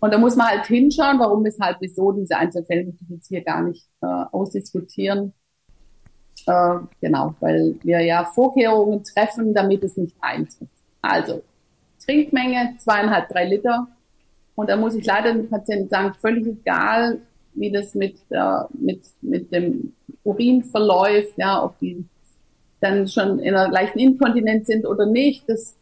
[0.02, 3.44] Und da muss man halt hinschauen, warum, weshalb, wieso diese Einzelfälle möchte ich jetzt hier
[3.44, 5.34] gar nicht äh, ausdiskutieren.
[6.46, 10.70] Äh, genau, weil wir ja Vorkehrungen treffen, damit es nicht eintritt.
[11.02, 11.44] Also
[12.06, 13.88] Trinkmenge zweieinhalb, drei Liter.
[14.56, 17.22] Und da muss ich leider dem Patienten sagen, völlig egal,
[17.54, 22.06] wie das mit, äh, mit, mit dem Urin verläuft, ja, ob die
[22.80, 25.48] dann schon in einer leichten Inkontinenz sind oder nicht.
[25.48, 25.76] Das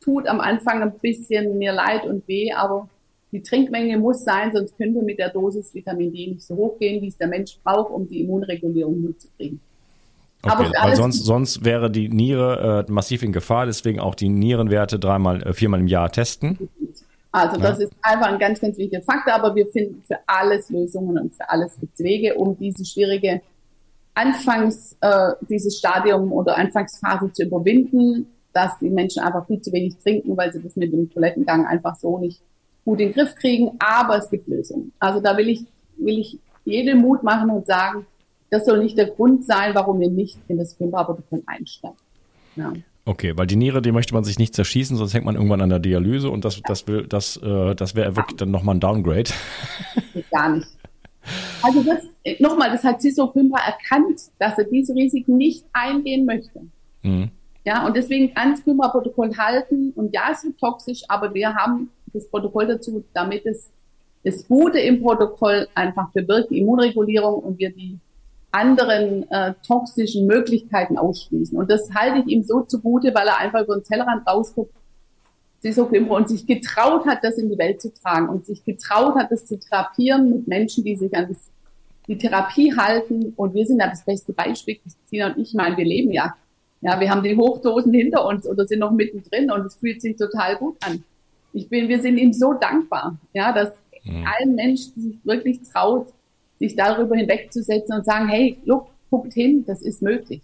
[0.00, 2.88] tut am Anfang ein bisschen mir leid und weh, aber
[3.30, 7.00] die Trinkmenge muss sein, sonst könnte mit der Dosis Vitamin D nicht so hoch gehen,
[7.02, 9.60] wie es der Mensch braucht, um die Immunregulierung hinzukriegen.
[10.44, 14.98] Okay, weil sonst, sonst wäre die Niere äh, massiv in Gefahr, deswegen auch die Nierenwerte
[14.98, 16.68] dreimal, äh, viermal im Jahr testen.
[17.30, 17.86] Also das ja.
[17.86, 21.48] ist einfach ein ganz, ganz wichtiger Faktor, aber wir finden für alles Lösungen und für
[21.48, 23.40] alles gibt's Wege, um diese schwierige
[24.14, 29.96] Anfangs, äh, dieses Stadium oder Anfangsphase zu überwinden, dass die Menschen einfach viel zu wenig
[29.98, 32.42] trinken, weil sie das mit dem Toilettengang einfach so nicht
[32.84, 33.70] gut in den Griff kriegen.
[33.78, 34.92] Aber es gibt Lösungen.
[34.98, 35.64] Also da will ich,
[35.96, 38.06] will ich jedem Mut machen und sagen,
[38.52, 41.96] das soll nicht der Grund sein, warum wir nicht in das Filmprotokoll einsteigen.
[42.54, 42.70] Ja.
[43.06, 45.70] Okay, weil die Niere, die möchte man sich nicht zerschießen, sonst hängt man irgendwann an
[45.70, 49.30] der Dialyse und das, das will, das, äh, das wäre wirklich dann nochmal ein Downgrade.
[50.30, 50.68] Gar nicht.
[51.62, 56.60] Also das, nochmal, das hat Ciso Pimpra erkannt, dass er diese Risiken nicht eingehen möchte.
[57.00, 57.30] Mhm.
[57.64, 59.92] Ja, und deswegen ans Pimpra-Protokoll halten.
[59.96, 63.70] Und ja, es wird toxisch, aber wir haben das Protokoll dazu, damit es
[64.24, 67.98] das Gute im Protokoll einfach bewirkt, die Immunregulierung und wir die
[68.52, 71.58] anderen äh, toxischen Möglichkeiten ausschließen.
[71.58, 74.74] Und das halte ich ihm so zugute, weil er einfach über den Tellerrand rausguckt,
[75.64, 79.46] und sich getraut hat, das in die Welt zu tragen und sich getraut hat, das
[79.46, 81.38] zu therapieren mit Menschen, die sich an das,
[82.08, 83.32] die Therapie halten.
[83.36, 86.34] Und wir sind da das beste Beispiel, Christina und ich, ich meine, wir leben ja.
[86.80, 90.16] Ja, wir haben die Hochdosen hinter uns oder sind noch mittendrin und es fühlt sich
[90.16, 91.04] total gut an.
[91.52, 94.26] Ich bin, wir sind ihm so dankbar, ja, dass mhm.
[94.26, 96.08] allen Menschen sich wirklich traut,
[96.62, 100.42] sich darüber hinwegzusetzen und sagen, hey, look, guckt hin, das ist möglich.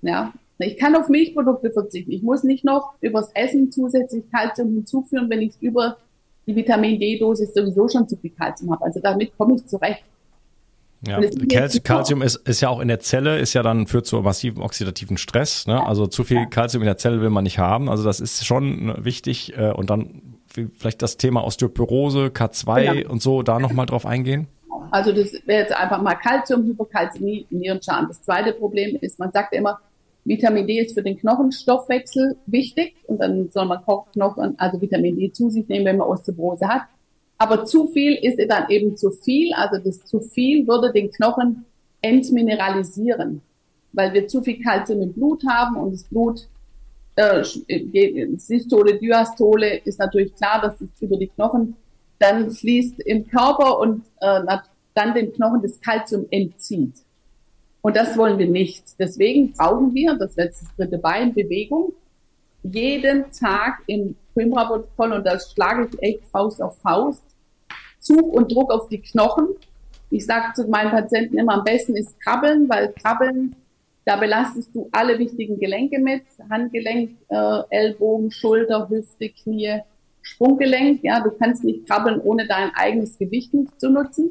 [0.00, 2.12] Ja, ich kann auf Milchprodukte verzichten.
[2.12, 5.98] Ich muss nicht noch übers Essen zusätzlich Kalzium hinzuführen, wenn ich über
[6.46, 8.84] die Vitamin D-Dosis sowieso schon zu viel Kalzium habe.
[8.84, 10.02] Also damit komme ich zurecht.
[11.06, 11.20] Ja,
[11.82, 15.18] Calcium ist, ist ja auch in der Zelle, ist ja dann führt zu massivem oxidativen
[15.18, 15.66] Stress.
[15.66, 15.84] Ne?
[15.84, 17.88] Also zu viel Calcium in der Zelle will man nicht haben.
[17.88, 19.56] Also das ist schon ne, wichtig.
[19.56, 20.22] Äh, und dann
[20.76, 23.12] vielleicht das Thema Osteoporose, K2 genau.
[23.12, 24.46] und so, da nochmal drauf eingehen.
[24.90, 28.08] Also das wäre jetzt einfach mal Calcium, Hyperkalzämie, Nierenschaden.
[28.08, 29.80] Das zweite Problem ist, man sagt immer,
[30.24, 35.32] Vitamin D ist für den Knochenstoffwechsel wichtig und dann soll man Knochen, also Vitamin D
[35.32, 36.82] zu sich nehmen, wenn man Osteoporose hat.
[37.38, 39.52] Aber zu viel ist dann eben zu viel.
[39.54, 41.64] Also das zu viel würde den Knochen
[42.00, 43.42] entmineralisieren,
[43.92, 46.46] weil wir zu viel Kalzium im Blut haben und das Blut
[47.16, 47.44] äh,
[48.36, 51.76] Systole, Diastole ist natürlich klar, dass es über die Knochen
[52.18, 54.40] dann fließt im Körper und äh,
[54.94, 56.94] dann dem Knochen das Kalzium entzieht.
[57.80, 58.84] Und das wollen wir nicht.
[58.98, 61.92] Deswegen brauchen wir, das letzte dritte Bein, Bewegung,
[62.62, 67.24] jeden Tag im Coimbra-Protokoll, und das schlage ich echt Faust auf Faust,
[67.98, 69.48] Zug und Druck auf die Knochen.
[70.10, 73.56] Ich sage zu meinen Patienten immer, am besten ist Krabbeln, weil Krabbeln,
[74.04, 79.80] da belastest du alle wichtigen Gelenke mit, Handgelenk, äh, Ellbogen, Schulter, Hüfte, Knie,
[80.22, 81.02] Sprunggelenk.
[81.02, 84.30] Ja, du kannst nicht krabbeln, ohne dein eigenes Gewicht zu nutzen.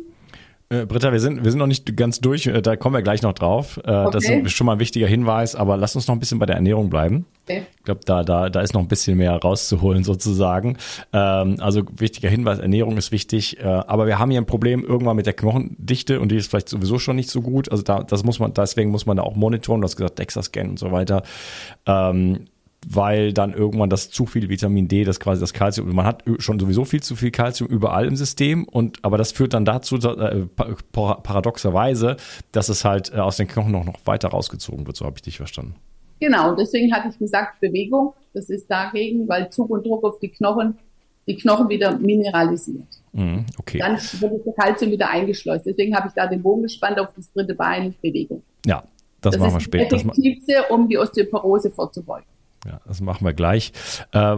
[0.72, 3.22] Äh, Britta, wir sind, wir sind noch nicht ganz durch, äh, da kommen wir gleich
[3.22, 3.78] noch drauf.
[3.84, 4.10] Äh, okay.
[4.14, 6.56] Das ist schon mal ein wichtiger Hinweis, aber lass uns noch ein bisschen bei der
[6.56, 7.26] Ernährung bleiben.
[7.44, 7.64] Okay.
[7.78, 10.78] Ich glaube, da, da, da ist noch ein bisschen mehr rauszuholen sozusagen.
[11.12, 15.18] Ähm, also wichtiger Hinweis, Ernährung ist wichtig, äh, aber wir haben hier ein Problem irgendwann
[15.18, 17.70] mit der Knochendichte und die ist vielleicht sowieso schon nicht so gut.
[17.70, 20.70] Also da, das muss man, deswegen muss man da auch monitoren, du hast gesagt, DEXA-Scan
[20.70, 21.24] und so weiter.
[21.86, 22.46] Ähm,
[22.88, 26.60] weil dann irgendwann das zu viel Vitamin D, das quasi das Kalzium, man hat schon
[26.60, 30.46] sowieso viel zu viel Kalzium überall im System und aber das führt dann dazu äh,
[30.94, 32.18] paradoxerweise,
[32.52, 35.22] dass es halt äh, aus den Knochen noch, noch weiter rausgezogen wird, so habe ich
[35.22, 35.76] dich verstanden.
[36.20, 40.20] Genau, und deswegen hatte ich gesagt Bewegung, das ist dagegen, weil Zug und Druck auf
[40.20, 40.78] die Knochen
[41.28, 42.88] die Knochen wieder mineralisiert.
[43.14, 43.80] Mm, okay.
[43.80, 45.66] Dann wird das Kalzium wieder eingeschleust.
[45.66, 48.42] Deswegen habe ich da den Bogen gespannt auf das dritte Bein, Bewegung.
[48.66, 48.84] Ja,
[49.22, 49.90] das, das machen wir später.
[49.90, 52.26] Das ist das Effektivste, um die Osteoporose vorzubeugen.
[52.66, 53.74] Ja, das machen wir gleich.
[54.12, 54.38] Äh,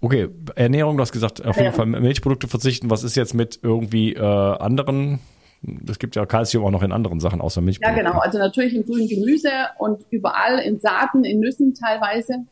[0.00, 2.90] okay, Ernährung, du hast gesagt, auf jeden Fall Milchprodukte verzichten.
[2.90, 5.20] Was ist jetzt mit irgendwie äh, anderen?
[5.88, 8.04] Es gibt ja Kalzium auch noch in anderen Sachen außer Milchprodukten.
[8.04, 8.20] Ja, genau.
[8.20, 12.46] Also natürlich im grünen Gemüse und überall in Saaten, in Nüssen teilweise.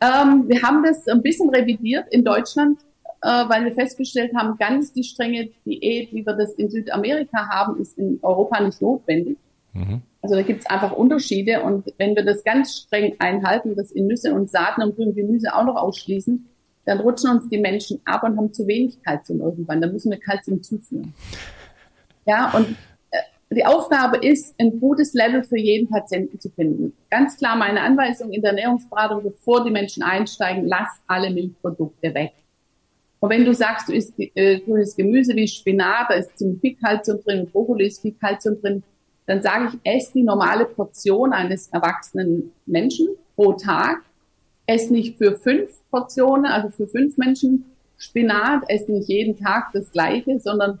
[0.00, 2.80] Ähm, wir haben das ein bisschen revidiert in Deutschland,
[3.22, 7.80] äh, weil wir festgestellt haben, ganz die strenge Diät, wie wir das in Südamerika haben,
[7.80, 9.38] ist in Europa nicht notwendig.
[9.76, 10.02] Mhm.
[10.22, 14.06] Also da gibt es einfach Unterschiede und wenn wir das ganz streng einhalten, das in
[14.06, 16.48] Nüsse und Saaten und grünem Gemüse auch noch ausschließen,
[16.84, 19.80] dann rutschen uns die Menschen ab und haben zu wenig Kalzium irgendwann.
[19.80, 21.12] Dann müssen wir Kalzium zuführen.
[22.26, 22.70] Ja, und
[23.10, 26.92] äh, die Aufgabe ist, ein gutes Level für jeden Patienten zu finden.
[27.10, 32.32] Ganz klar meine Anweisung in der Ernährungsberatung, bevor die Menschen einsteigen, lass alle Milchprodukte weg.
[33.18, 36.76] Und wenn du sagst, du isst äh, grünes Gemüse wie Spinat, da ist ziemlich viel
[36.76, 38.82] Kalzium drin, Brokkoli ist viel Kalzium drin,
[39.26, 44.02] dann sage ich, ess die normale Portion eines erwachsenen Menschen pro Tag.
[44.66, 47.64] Ess nicht für fünf Portionen, also für fünf Menschen
[47.98, 50.80] Spinat, ess nicht jeden Tag das Gleiche, sondern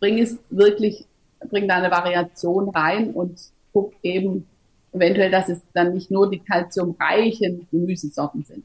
[0.00, 1.06] bring es wirklich,
[1.50, 3.40] bring da eine Variation rein und
[3.72, 4.46] guck eben
[4.92, 8.64] eventuell, dass es dann nicht nur die kalziumreichen Gemüsesorten sind.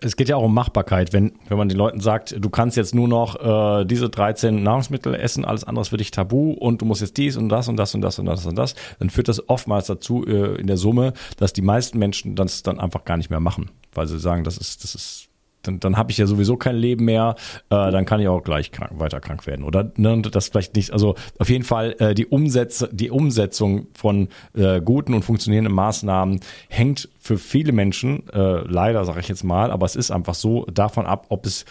[0.00, 1.12] Es geht ja auch um Machbarkeit.
[1.12, 5.14] Wenn, wenn man den Leuten sagt, du kannst jetzt nur noch äh, diese 13 Nahrungsmittel
[5.14, 7.76] essen, alles andere ist für dich tabu und du musst jetzt dies und das und
[7.76, 10.76] das und das und das und das, dann führt das oftmals dazu äh, in der
[10.76, 14.44] Summe, dass die meisten Menschen das dann einfach gar nicht mehr machen, weil sie sagen,
[14.44, 15.27] das ist, das ist
[15.62, 17.36] dann, dann habe ich ja sowieso kein Leben mehr,
[17.70, 19.64] äh, dann kann ich auch gleich krank, weiter krank werden.
[19.64, 24.28] Oder ne, das vielleicht nicht, also auf jeden Fall äh, die, Umsetz die Umsetzung von
[24.54, 29.70] äh, guten und funktionierenden Maßnahmen hängt für viele Menschen, äh, leider sage ich jetzt mal,
[29.70, 31.64] aber es ist einfach so davon ab, ob es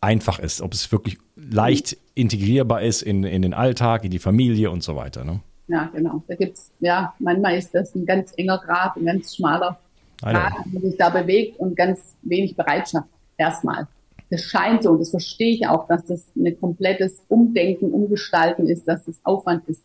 [0.00, 4.70] einfach ist, ob es wirklich leicht integrierbar ist in, in den Alltag, in die Familie
[4.70, 5.24] und so weiter.
[5.24, 5.40] Ne?
[5.68, 6.22] Ja, genau.
[6.26, 9.78] Da gibt's ja, manchmal ist das ein ganz enger Grad, ein ganz schmaler
[10.22, 13.86] Grad, der sich da bewegt und ganz wenig Bereitschaft erstmal.
[14.30, 18.88] Das scheint so, und das verstehe ich auch, dass das ein komplettes Umdenken, Umgestalten ist,
[18.88, 19.82] dass das Aufwand ist.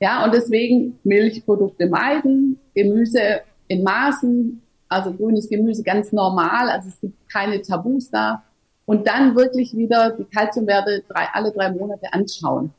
[0.00, 7.00] Ja, und deswegen Milchprodukte meiden, Gemüse in Maßen, also grünes Gemüse ganz normal, also es
[7.00, 8.44] gibt keine Tabus da.
[8.86, 12.72] Und dann wirklich wieder die Kalziumwerte drei, alle drei Monate anschauen.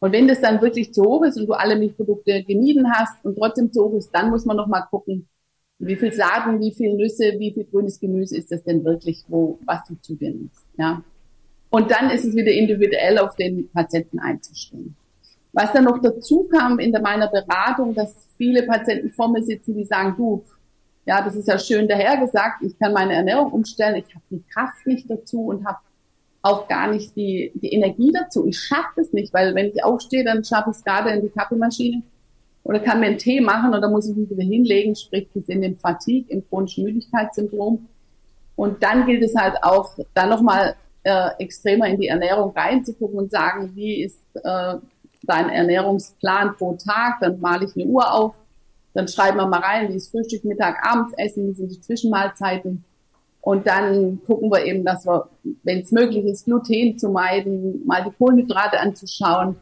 [0.00, 3.36] Und wenn das dann wirklich zu hoch ist und du alle Milchprodukte gemieden hast und
[3.36, 5.28] trotzdem zu hoch ist, dann muss man nochmal gucken,
[5.78, 9.58] wie viel Saaten, wie viel Nüsse, wie viel grünes Gemüse ist das denn wirklich, wo,
[9.66, 11.02] was du zu dir nimmst, ja.
[11.68, 14.96] Und dann ist es wieder individuell auf den Patienten einzustellen.
[15.52, 19.84] Was dann noch dazu kam in meiner Beratung, dass viele Patienten vor mir sitzen, die
[19.84, 20.44] sagen, du,
[21.06, 24.86] ja, das ist ja schön dahergesagt, ich kann meine Ernährung umstellen, ich habe die Kraft
[24.86, 25.78] nicht dazu und habe
[26.42, 28.46] auch gar nicht die, die Energie dazu.
[28.46, 31.28] Ich schaffe es nicht, weil wenn ich aufstehe, dann schaffe ich es gerade in die
[31.28, 32.02] Kaffeemaschine
[32.66, 35.62] oder kann mir einen Tee machen oder muss ich mich wieder hinlegen, sprich bis in
[35.62, 37.86] den Fatigue, im chronischen Müdigkeitssyndrom.
[38.56, 40.74] Und dann gilt es halt auch, da nochmal
[41.04, 44.74] äh, extremer in die Ernährung reinzugucken und sagen, wie ist äh,
[45.22, 48.34] dein Ernährungsplan pro Tag, dann male ich eine Uhr auf,
[48.94, 52.84] dann schreiben wir mal rein, wie ist Frühstück, Mittag, Abendessen, wie sind die Zwischenmahlzeiten.
[53.42, 55.28] Und dann gucken wir eben, dass wir,
[55.62, 59.54] wenn es möglich ist, Gluten zu meiden, mal die Kohlenhydrate anzuschauen,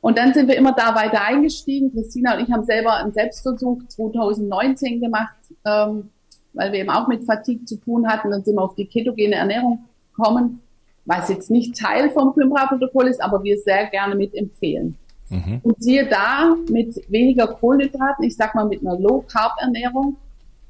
[0.00, 1.92] und dann sind wir immer da weiter eingestiegen.
[1.92, 6.10] Christina und ich haben selber einen Selbstversuch 2019 gemacht, ähm,
[6.52, 8.30] weil wir eben auch mit Fatigue zu tun hatten.
[8.30, 10.60] Dann sind wir auf die ketogene Ernährung gekommen,
[11.04, 14.96] was jetzt nicht Teil vom Kümmra-Protokoll ist, aber wir sehr gerne mitempfehlen.
[15.28, 15.60] Mhm.
[15.62, 20.16] Und siehe da, mit weniger Kohlenhydraten, ich sag mal mit einer Low-Carb-Ernährung,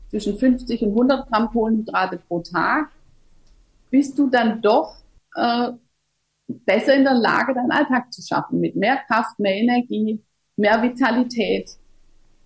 [0.09, 2.91] zwischen 50 und 100 Gramm Kohlenhydrate pro Tag,
[3.91, 4.97] bist du dann doch
[5.35, 5.73] äh,
[6.49, 10.23] besser in der Lage, deinen Alltag zu schaffen, mit mehr Kraft, mehr Energie,
[10.57, 11.71] mehr Vitalität.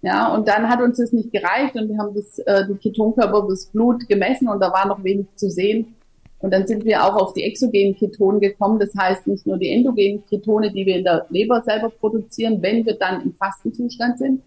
[0.03, 3.47] Ja, und dann hat uns das nicht gereicht und wir haben das, äh, die Ketonkörper
[3.49, 5.95] das Blut gemessen und da war noch wenig zu sehen.
[6.39, 8.79] Und dann sind wir auch auf die exogenen Ketone gekommen.
[8.79, 12.87] Das heißt nicht nur die endogenen Ketone, die wir in der Leber selber produzieren, wenn
[12.87, 14.41] wir dann im Fastenzustand sind,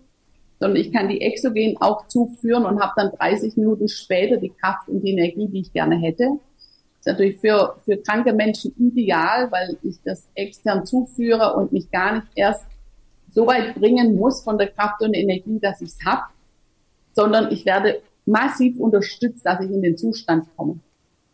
[0.60, 4.89] sondern ich kann die exogen auch zuführen und habe dann 30 Minuten später die Kraft
[4.89, 6.39] und die Energie, die ich gerne hätte
[7.04, 12.16] ist natürlich für, für kranke Menschen ideal, weil ich das extern zuführe und mich gar
[12.16, 12.66] nicht erst
[13.30, 16.24] so weit bringen muss von der Kraft und Energie, dass ich es habe,
[17.13, 20.80] sondern ich werde massiv unterstützt, dass ich in den Zustand komme.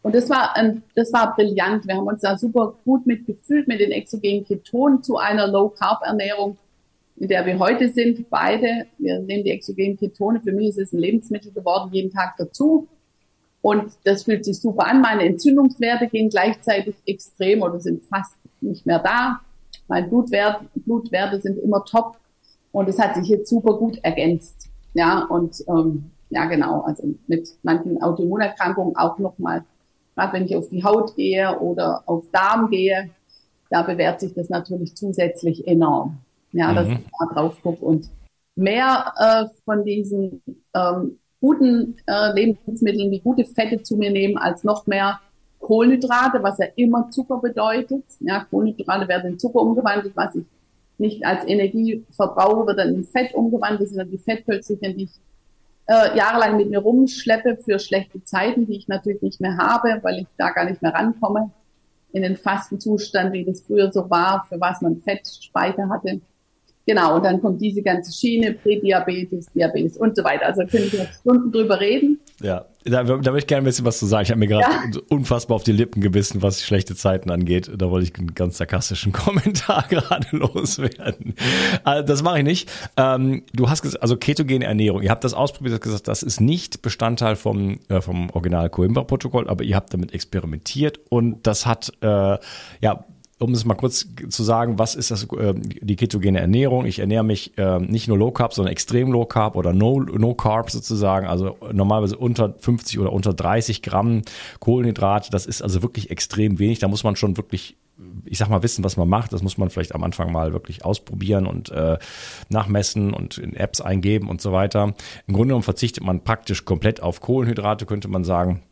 [0.02, 1.86] Und das war, ein, das war brillant.
[1.86, 6.58] Wir haben uns da super gut mitgefühlt mit den exogenen Ketonen zu einer Low-Carb-Ernährung,
[7.18, 8.28] in der wir heute sind.
[8.32, 10.42] Beide, wir nehmen die exogenen Ketone.
[10.42, 12.88] Für mich ist es ein Lebensmittel geworden, jeden Tag dazu.
[13.62, 15.02] Und das fühlt sich super an.
[15.02, 19.42] Meine Entzündungswerte gehen gleichzeitig extrem oder sind fast nicht mehr da.
[19.88, 22.18] Mein Blutwert, Blutwerte sind immer top.
[22.72, 24.70] Und es hat sich jetzt super gut ergänzt.
[24.94, 29.64] Ja, und ähm, ja, genau, also mit manchen Autoimmunerkrankungen auch nochmal,
[30.16, 33.10] gerade wenn ich auf die Haut gehe oder auf Darm gehe,
[33.70, 36.20] da bewährt sich das natürlich zusätzlich enorm.
[36.52, 36.76] Ja, mhm.
[36.76, 38.10] dass ich da drauf gucke und
[38.56, 40.42] mehr äh, von diesen
[40.74, 45.20] ähm, guten äh, Lebensmitteln, die gute Fette zu mir nehmen, als noch mehr
[45.60, 48.04] Kohlenhydrate, was ja immer Zucker bedeutet.
[48.20, 50.46] Ja, Kohlenhydrate werden in Zucker umgewandelt, was ich
[50.98, 53.82] nicht als Energie verbrauche, wird dann in Fett umgewandelt.
[53.82, 55.12] Das sind dann die Fettpölzchen, die ich
[55.88, 60.20] äh, jahrelang mit mir rumschleppe für schlechte Zeiten, die ich natürlich nicht mehr habe, weil
[60.20, 61.52] ich da gar nicht mehr rankomme
[62.12, 66.22] in den Fastenzustand, wie das früher so war, für was man Fettspeicher hatte.
[66.86, 70.48] Genau, und dann kommt diese ganze Schiene, Prädiabetes, Diabetes und so weiter.
[70.48, 72.20] Also können wir Stunden drüber reden.
[72.42, 74.24] Ja, da, da möchte ich gerne ein bisschen was zu sagen.
[74.24, 75.02] Ich habe mir gerade ja.
[75.10, 77.70] unfassbar auf die Lippen gebissen, was schlechte Zeiten angeht.
[77.78, 81.36] Da wollte ich einen ganz sarkastischen Kommentar gerade loswerden.
[81.84, 82.72] Also das mache ich nicht.
[82.98, 85.02] Ähm, du hast gesagt, also ketogene Ernährung.
[85.02, 89.48] Ihr habt das ausprobiert, hast gesagt, das ist nicht Bestandteil vom, äh, vom Original Coimbra-Protokoll,
[89.50, 92.38] aber ihr habt damit experimentiert und das hat äh,
[92.82, 93.06] ja
[93.40, 96.86] um es mal kurz zu sagen, was ist das, äh, die ketogene Ernährung?
[96.86, 100.34] Ich ernähre mich äh, nicht nur Low Carb, sondern extrem Low Carb oder No, no
[100.34, 104.24] Carb sozusagen, also normalerweise unter 50 oder unter 30 Gramm
[104.60, 105.32] Kohlenhydrate.
[105.32, 106.80] Das ist also wirklich extrem wenig.
[106.80, 107.78] Da muss man schon wirklich,
[108.26, 109.32] ich sag mal, wissen, was man macht.
[109.32, 111.98] Das muss man vielleicht am Anfang mal wirklich ausprobieren und äh,
[112.50, 114.94] nachmessen und in Apps eingeben und so weiter.
[115.28, 118.64] Im Grunde genommen verzichtet man praktisch komplett auf Kohlenhydrate, könnte man sagen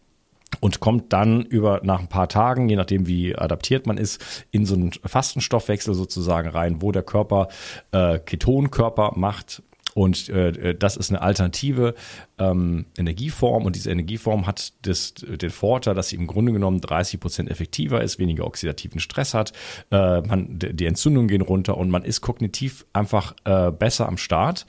[0.59, 4.65] und kommt dann über nach ein paar Tagen, je nachdem wie adaptiert man ist, in
[4.65, 7.49] so einen Fastenstoffwechsel sozusagen rein, wo der Körper
[7.91, 9.61] äh, Ketonkörper macht.
[9.93, 11.95] Und äh, das ist eine alternative
[12.39, 17.19] ähm, Energieform und diese Energieform hat das, den Vorteil, dass sie im Grunde genommen 30
[17.19, 19.53] Prozent effektiver ist, weniger oxidativen Stress hat,
[19.91, 24.65] äh, man, die Entzündungen gehen runter und man ist kognitiv einfach äh, besser am Start.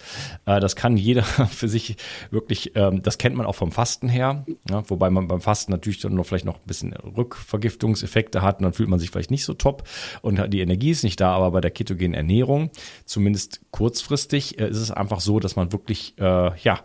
[0.47, 1.97] Äh, das kann jeder für sich
[2.31, 6.01] wirklich, ähm, das kennt man auch vom Fasten her, ja, wobei man beim Fasten natürlich
[6.01, 9.45] dann noch vielleicht noch ein bisschen Rückvergiftungseffekte hat und dann fühlt man sich vielleicht nicht
[9.45, 9.85] so top
[10.23, 12.71] und die Energie ist nicht da, aber bei der ketogenen Ernährung,
[13.05, 16.81] zumindest kurzfristig, äh, ist es einfach so, dass man wirklich, äh, ja,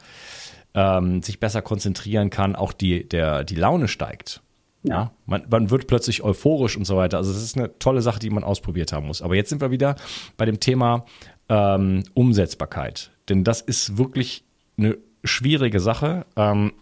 [0.74, 4.42] ähm, sich besser konzentrieren kann, auch die, der, die Laune steigt.
[4.84, 7.18] Ja, man, man wird plötzlich euphorisch und so weiter.
[7.18, 9.22] Also das ist eine tolle Sache, die man ausprobiert haben muss.
[9.22, 9.96] Aber jetzt sind wir wieder
[10.36, 11.06] bei dem Thema
[11.48, 13.12] ähm, Umsetzbarkeit.
[13.30, 14.44] Denn das ist wirklich
[14.78, 16.26] eine schwierige Sache.
[16.36, 16.74] Ähm,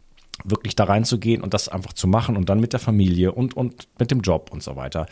[0.43, 3.87] wirklich da reinzugehen und das einfach zu machen und dann mit der Familie und, und
[3.99, 5.05] mit dem Job und so weiter.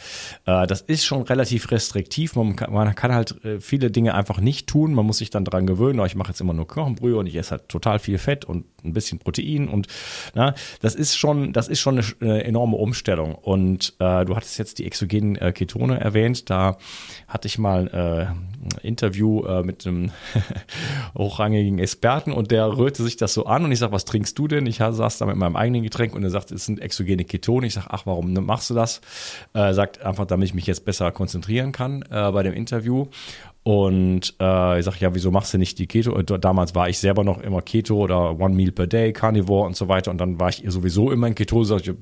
[0.46, 2.36] Äh, das ist schon relativ restriktiv.
[2.36, 4.94] Man kann, man kann halt äh, viele Dinge einfach nicht tun.
[4.94, 6.00] Man muss sich dann daran gewöhnen.
[6.00, 8.66] Oh, ich mache jetzt immer nur Knochenbrühe und ich esse halt total viel Fett und
[8.84, 9.88] ein bisschen Protein und
[10.34, 13.36] na, das ist schon, das ist schon eine, eine enorme Umstellung.
[13.36, 16.50] Und äh, du hattest jetzt die exogenen äh, Ketone erwähnt.
[16.50, 16.78] Da
[17.28, 20.12] hatte ich mal äh, ein Interview äh, mit einem
[21.18, 24.48] hochrangigen Experten und der rührte sich das so an und ich sage, was trinkst du
[24.48, 24.66] denn?
[24.66, 27.68] Ich saß da mit meinem eigenen Getränk und er sagt, es sind exogene Ketone.
[27.68, 29.02] Ich sage, ach, warum machst du das?
[29.54, 33.08] Er sagt einfach, damit ich mich jetzt besser konzentrieren kann äh, bei dem Interview.
[33.64, 36.18] Und äh, ich sage, ja, wieso machst du nicht die Keto?
[36.18, 39.76] Äh, damals war ich selber noch immer Keto oder One Meal per Day, Carnivore und
[39.76, 40.12] so weiter.
[40.12, 41.64] Und dann war ich sowieso immer in Keto.
[41.64, 41.94] Sag ich,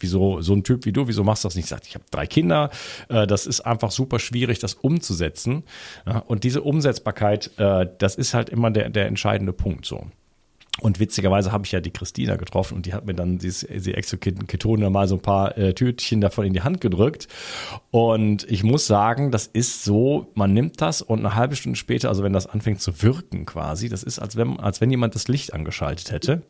[0.00, 1.64] wieso so ein Typ wie du, wieso machst du das nicht?
[1.64, 2.70] Ich sage, ich habe drei Kinder.
[3.08, 5.64] Äh, das ist einfach super schwierig, das umzusetzen.
[6.06, 10.06] Ja, und diese Umsetzbarkeit, äh, das ist halt immer der, der entscheidende Punkt so.
[10.80, 13.96] Und witzigerweise habe ich ja die Christina getroffen und die hat mir dann diese, diese
[13.96, 17.28] Exoketone mal so ein paar äh, Tütchen davon in die Hand gedrückt.
[17.92, 22.08] Und ich muss sagen, das ist so, man nimmt das und eine halbe Stunde später,
[22.08, 25.28] also wenn das anfängt zu wirken quasi, das ist, als wenn, als wenn jemand das
[25.28, 26.42] Licht angeschaltet hätte.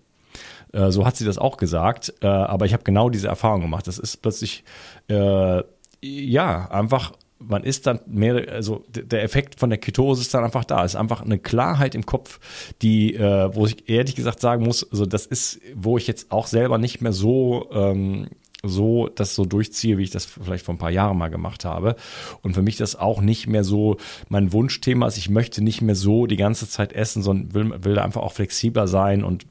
[0.72, 2.14] Äh, so hat sie das auch gesagt.
[2.22, 3.87] Äh, aber ich habe genau diese Erfahrung gemacht.
[3.87, 4.64] Das ist plötzlich,
[5.09, 5.62] äh,
[6.01, 7.12] ja, einfach
[7.47, 10.85] man ist dann mehr, also der Effekt von der Ketose ist dann einfach da.
[10.85, 12.41] Es ist einfach eine Klarheit im Kopf,
[12.83, 16.47] die, äh, wo ich ehrlich gesagt sagen muss, also das ist, wo ich jetzt auch
[16.47, 18.29] selber nicht mehr so ähm,
[18.67, 21.97] so das so durchziehe, wie ich das vielleicht vor ein paar Jahren mal gemacht habe.
[22.43, 25.19] Und für mich das auch nicht mehr so mein Wunschthema ist.
[25.19, 28.89] Ich möchte nicht mehr so die ganze Zeit essen, sondern will, will einfach auch flexibler
[28.89, 29.47] sein und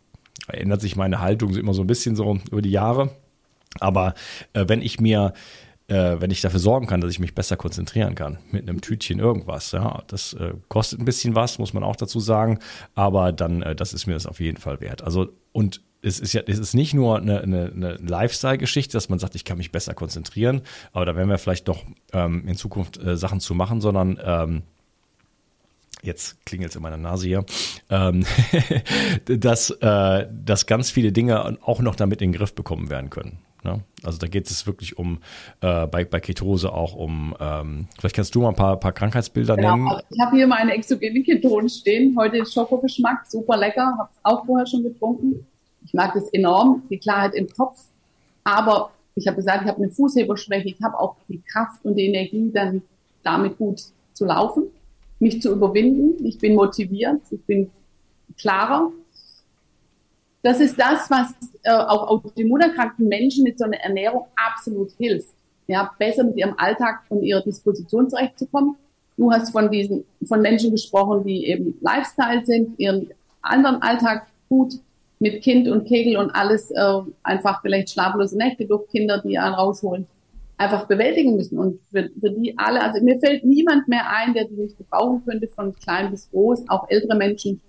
[0.47, 3.11] ändert sich meine Haltung immer so ein bisschen so über die Jahre.
[3.79, 4.13] Aber
[4.53, 5.33] äh, wenn ich mir
[5.87, 9.19] äh, wenn ich dafür sorgen kann, dass ich mich besser konzentrieren kann mit einem Tütchen
[9.19, 9.71] irgendwas.
[9.71, 12.59] Ja, das äh, kostet ein bisschen was, muss man auch dazu sagen,
[12.95, 15.03] aber dann, äh, das ist mir das auf jeden Fall wert.
[15.03, 19.19] Also und es ist ja, es ist nicht nur eine, eine, eine Lifestyle-Geschichte, dass man
[19.19, 20.61] sagt, ich kann mich besser konzentrieren,
[20.91, 24.63] aber da werden wir vielleicht noch ähm, in Zukunft äh, Sachen zu machen, sondern ähm,
[26.01, 27.45] jetzt klingelt es in meiner Nase hier,
[27.89, 28.25] ähm,
[29.25, 33.39] dass, äh, dass ganz viele Dinge auch noch damit in den Griff bekommen werden können.
[33.63, 33.81] Ne?
[34.03, 35.19] Also da geht es wirklich um,
[35.61, 39.55] äh, bei, bei Ketose auch um, ähm, vielleicht kannst du mal ein paar, paar Krankheitsbilder
[39.55, 39.75] genau.
[39.75, 40.01] nennen.
[40.09, 42.15] Ich habe hier meine exogene Ketonen stehen.
[42.17, 45.45] Heute ist Schokogeschmack, super lecker, habe es auch vorher schon getrunken.
[45.85, 47.79] Ich mag das enorm, die Klarheit im Kopf.
[48.43, 52.07] Aber ich habe gesagt, ich habe eine Fußheberschwäche, ich habe auch die Kraft und die
[52.07, 52.81] Energie, dann
[53.23, 53.81] damit gut
[54.13, 54.65] zu laufen,
[55.19, 56.25] mich zu überwinden.
[56.25, 57.69] Ich bin motiviert, ich bin
[58.37, 58.91] klarer
[60.43, 61.33] das ist das, was
[61.63, 65.33] äh, auch autoimmunerkrankten Menschen mit so einer Ernährung absolut hilft.
[65.67, 68.75] Ja, besser mit ihrem Alltag und ihrer Disposition zurechtzukommen.
[69.15, 73.09] Du hast von diesen, von Menschen gesprochen, die eben Lifestyle sind, ihren
[73.41, 74.73] anderen Alltag gut
[75.19, 79.55] mit Kind und Kegel und alles äh, einfach vielleicht schlaflose Nächte durch Kinder, die einen
[79.55, 80.05] rausholen,
[80.57, 81.57] einfach bewältigen müssen.
[81.57, 85.23] Und für, für die alle, also mir fällt niemand mehr ein, der die nicht gebrauchen
[85.25, 87.61] könnte, von klein bis groß, auch ältere Menschen,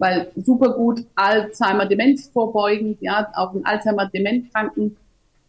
[0.00, 4.96] weil super gut Alzheimer-Demenz vorbeugend, ja, auch ein Alzheimer-Dementkranken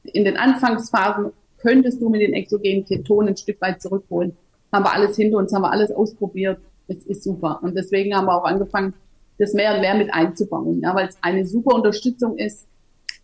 [0.04, 4.36] in den Anfangsphasen könntest du mit den exogenen Ketonen ein Stück weit zurückholen.
[4.74, 6.60] Haben wir alles hinter uns, haben wir alles ausprobiert.
[6.88, 7.60] Es ist super.
[7.62, 8.93] Und deswegen haben wir auch angefangen,
[9.38, 12.68] das mehr und mehr mit einzubauen, ja, weil es eine super Unterstützung ist.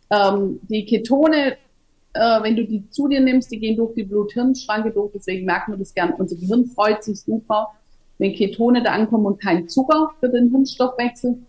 [0.10, 1.58] Ähm, die Ketone,
[2.14, 5.74] äh, wenn du die zu dir nimmst, die gehen durch die Blut-Hirn-Schranke durch, deswegen merken
[5.74, 6.14] wir das gern.
[6.14, 7.74] Unser Gehirn freut sich super
[8.18, 11.40] wenn Ketone da ankommen und kein Zucker für den Hirnstoffwechsel.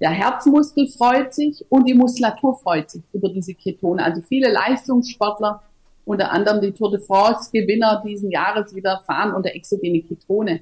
[0.00, 4.02] Der Herzmuskel freut sich und die Muskulatur freut sich über diese Ketone.
[4.02, 5.62] Also viele Leistungssportler,
[6.04, 10.60] unter anderem die Tour de France Gewinner diesen Jahres wieder fahren unter exogene Ketone.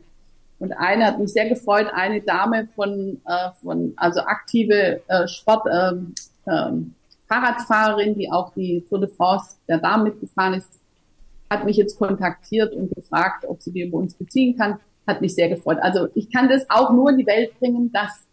[0.58, 5.66] Und eine hat mich sehr gefreut, eine Dame von, äh, von also aktive äh, Sport,
[5.72, 6.14] ähm,
[6.46, 6.94] ähm,
[7.26, 10.68] Fahrradfahrerin, die auch die Tour de France der Damen mitgefahren ist,
[11.50, 14.78] hat mich jetzt kontaktiert und gefragt, ob sie die über uns beziehen kann.
[15.06, 15.78] Hat mich sehr gefreut.
[15.80, 18.26] Also ich kann das auch nur in die Welt bringen, dass,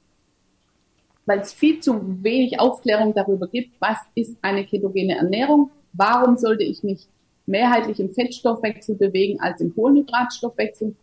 [1.25, 6.63] weil es viel zu wenig Aufklärung darüber gibt, was ist eine ketogene Ernährung, warum sollte
[6.63, 7.07] ich mich
[7.45, 10.95] mehrheitlich im Fettstoffwechsel bewegen als im Kohlenhydratstoffwechsel,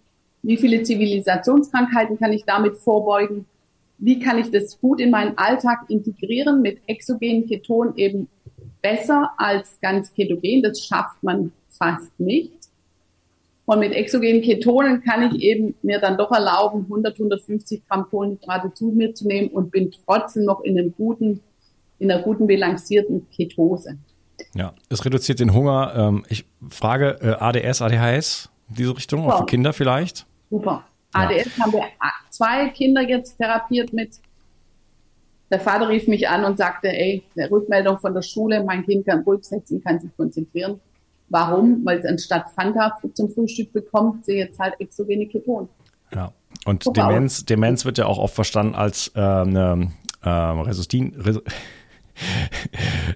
[0.42, 3.46] wie viele Zivilisationskrankheiten kann ich damit vorbeugen,
[3.98, 8.28] wie kann ich das gut in meinen Alltag integrieren mit exogenen Ketonen eben
[8.82, 10.62] besser als ganz ketogen.
[10.62, 12.65] Das schafft man fast nicht.
[13.66, 18.72] Und mit exogenen Ketonen kann ich eben mir dann doch erlauben, 100, 150 Gramm Kohlenhydrate
[18.72, 21.40] zu mir zu nehmen und bin trotzdem noch in einem guten,
[21.98, 23.98] in einer guten balancierten Ketose.
[24.54, 25.94] Ja, es reduziert den Hunger.
[25.96, 30.26] Ähm, ich frage äh, ADS, ADHS, diese Richtung, auch für Kinder vielleicht?
[30.48, 30.84] Super.
[31.12, 31.64] ADS ja.
[31.64, 31.84] haben wir
[32.30, 34.20] zwei Kinder jetzt therapiert mit.
[35.50, 39.06] Der Vater rief mich an und sagte, ey, eine Rückmeldung von der Schule, mein Kind
[39.06, 40.80] kann ruhig setzen, kann sich konzentrieren.
[41.28, 41.84] Warum?
[41.84, 45.68] Weil es anstatt Fanta zum Frühstück bekommt, sie jetzt halt exogene Keton.
[46.14, 46.32] Ja.
[46.64, 51.40] Und Demenz, Demenz wird ja auch oft verstanden als äh, eine äh, Resistin, Res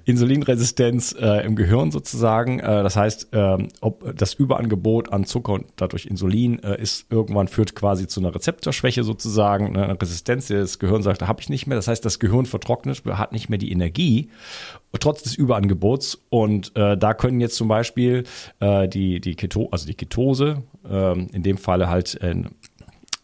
[0.04, 2.60] Insulinresistenz äh, im Gehirn sozusagen.
[2.60, 7.48] Äh, das heißt, ähm, ob das Überangebot an Zucker und dadurch Insulin äh, ist irgendwann
[7.48, 10.48] führt quasi zu einer Rezeptorschwäche sozusagen, ne, eine Resistenz.
[10.48, 11.76] Das Gehirn sagt, da habe ich nicht mehr.
[11.76, 14.30] Das heißt, das Gehirn vertrocknet, hat nicht mehr die Energie
[14.98, 16.20] trotz des Überangebots.
[16.30, 18.24] Und äh, da können jetzt zum Beispiel
[18.58, 22.34] äh, die die Keto, also die Ketose, äh, in dem Falle halt äh,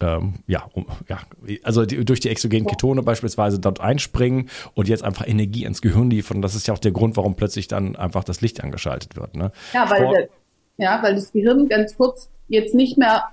[0.00, 1.18] ähm, ja, um, ja,
[1.62, 6.10] also die, durch die exogenen Ketone beispielsweise dort einspringen und jetzt einfach Energie ins Gehirn
[6.10, 6.42] liefern.
[6.42, 9.34] Das ist ja auch der Grund, warum plötzlich dann einfach das Licht angeschaltet wird.
[9.34, 9.52] Ne?
[9.72, 10.28] Ja, weil, der,
[10.76, 13.24] ja, weil das Gehirn ganz kurz jetzt nicht mehr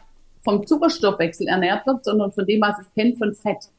[0.44, 3.70] vom Zuckerstoffwechsel ernährt wird, sondern von dem, was es kennt, von Fett.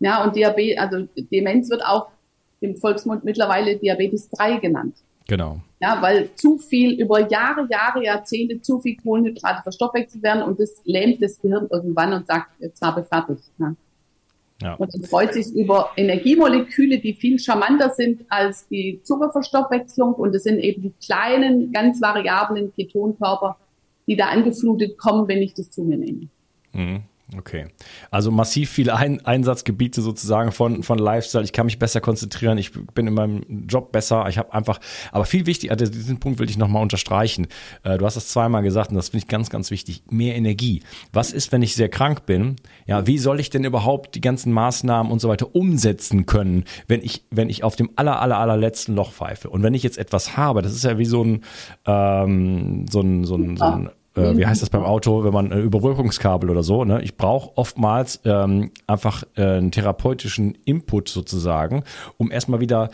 [0.00, 2.08] Ja, und Diabetes, also Demenz wird auch
[2.60, 4.96] im Volksmund mittlerweile Diabetes 3 genannt.
[5.26, 5.60] Genau.
[5.80, 10.80] Ja, weil zu viel über Jahre, Jahre, Jahrzehnte zu viel Kohlenhydrate verstoffwechselt werden und das
[10.84, 13.38] lähmt das Gehirn irgendwann und sagt, jetzt habe ich fertig.
[13.58, 13.74] Ja.
[14.62, 14.74] Ja.
[14.74, 20.14] Und dann freut sich über Energiemoleküle, die viel charmanter sind als die Zuckerverstoffwechslung.
[20.14, 23.58] Und das sind eben die kleinen, ganz variablen Ketonkörper,
[24.06, 26.28] die da angeflutet kommen, wenn ich das zu mir nehme.
[26.72, 27.02] Mhm.
[27.38, 27.68] Okay.
[28.10, 31.42] Also massiv viele Ein Einsatzgebiete sozusagen von, von Lifestyle.
[31.42, 32.58] Ich kann mich besser konzentrieren.
[32.58, 34.28] Ich bin in meinem Job besser.
[34.28, 34.78] Ich habe einfach,
[35.10, 37.46] aber viel wichtiger, also diesen Punkt will ich nochmal unterstreichen.
[37.82, 40.02] Äh, du hast das zweimal gesagt und das finde ich ganz, ganz wichtig.
[40.10, 40.82] Mehr Energie.
[41.12, 42.56] Was ist, wenn ich sehr krank bin?
[42.86, 47.02] Ja, wie soll ich denn überhaupt die ganzen Maßnahmen und so weiter umsetzen können, wenn
[47.02, 49.48] ich, wenn ich auf dem aller, aller, allerletzten Loch pfeife?
[49.48, 51.40] Und wenn ich jetzt etwas habe, das ist ja wie so ein,
[51.86, 55.52] ähm, so ein, so ein, so ein äh, wie heißt das beim Auto, wenn man
[55.52, 57.02] äh, Überbrückungskabel oder so, ne?
[57.02, 61.84] Ich brauche oftmals ähm, einfach äh, einen therapeutischen Input sozusagen,
[62.16, 62.90] um erstmal wieder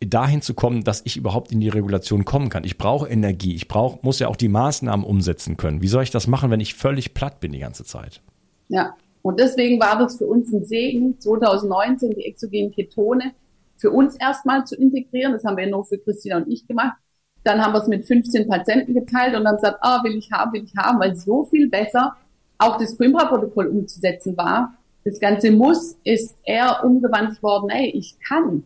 [0.00, 2.64] dahin zu kommen, dass ich überhaupt in die Regulation kommen kann.
[2.64, 5.82] Ich brauche Energie, ich brauche, muss ja auch die Maßnahmen umsetzen können.
[5.82, 8.20] Wie soll ich das machen, wenn ich völlig platt bin die ganze Zeit?
[8.68, 13.32] Ja, und deswegen war das für uns ein Segen, 2019 die exogenen Ketone
[13.76, 15.32] für uns erstmal zu integrieren.
[15.32, 16.96] Das haben wir nur für Christina und ich gemacht.
[17.44, 20.52] Dann haben wir es mit 15 Patienten geteilt und haben gesagt, ah, will ich haben,
[20.52, 22.16] will ich haben, weil so viel besser
[22.58, 24.74] auch das Coimbra-Protokoll umzusetzen war.
[25.04, 28.64] Das ganze Muss ist eher umgewandelt worden, ey, ich kann.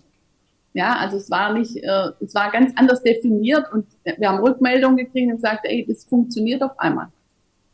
[0.75, 4.97] Ja, also es war nicht, äh, es war ganz anders definiert und wir haben Rückmeldungen
[4.97, 7.09] gekriegt und gesagt, ey, das funktioniert auf einmal.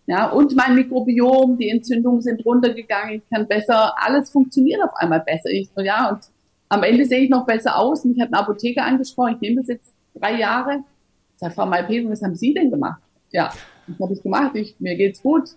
[0.07, 5.20] Ja, und mein Mikrobiom, die Entzündungen sind runtergegangen, ich kann besser, alles funktioniert auf einmal
[5.20, 5.50] besser.
[5.50, 6.20] Ich, ja, und
[6.68, 8.05] am Ende sehe ich noch besser aus.
[8.05, 10.84] Mich hat eine Apotheker angesprochen, ich nehme das jetzt drei Jahre.
[11.37, 13.01] Sag, Frau Malpesen, was haben Sie denn gemacht?
[13.30, 13.53] Ja,
[13.87, 14.55] das habe ich gemacht.
[14.55, 15.51] Ich, mir geht's gut.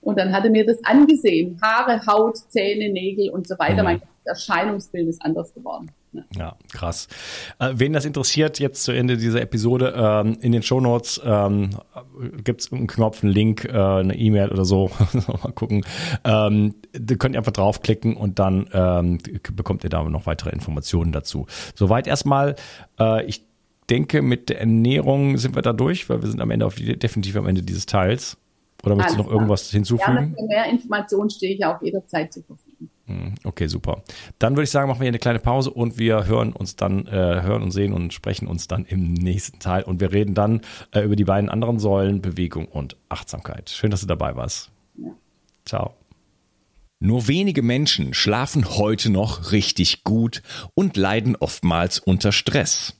[0.00, 1.58] Und dann hat er mir das angesehen.
[1.60, 3.82] Haare, Haut, Zähne, Nägel und so weiter.
[3.82, 3.84] Mhm.
[3.84, 5.90] Mein Erscheinungsbild ist anders geworden.
[6.12, 7.08] Ja, ja krass.
[7.58, 11.70] Äh, wen das interessiert, jetzt zu Ende dieser Episode, ähm, in den Show Notes ähm,
[12.42, 14.90] gibt es einen Knopf, einen Link, äh, eine E-Mail oder so.
[15.42, 15.84] Mal gucken.
[16.24, 19.18] Ähm, da könnt ihr einfach draufklicken und dann ähm,
[19.54, 21.46] bekommt ihr da noch weitere Informationen dazu.
[21.74, 22.56] Soweit erstmal.
[22.98, 23.49] Äh, ich
[23.90, 26.98] denke, mit der Ernährung sind wir da durch, weil wir sind am Ende auf die,
[26.98, 28.36] definitiv am Ende dieses Teils.
[28.82, 30.34] Oder möchtest du noch irgendwas hinzufügen?
[30.36, 32.88] Ja, für mehr Informationen stehe ich auch jederzeit zur Verfügung.
[33.06, 34.02] Hm, okay, super.
[34.38, 37.06] Dann würde ich sagen, machen wir hier eine kleine Pause und wir hören uns dann,
[37.06, 39.82] äh, hören und sehen und sprechen uns dann im nächsten Teil.
[39.82, 40.62] Und wir reden dann
[40.92, 43.68] äh, über die beiden anderen Säulen, Bewegung und Achtsamkeit.
[43.68, 44.70] Schön, dass du dabei warst.
[44.96, 45.10] Ja.
[45.66, 45.94] Ciao.
[47.00, 50.42] Nur wenige Menschen schlafen heute noch richtig gut
[50.74, 52.99] und leiden oftmals unter Stress.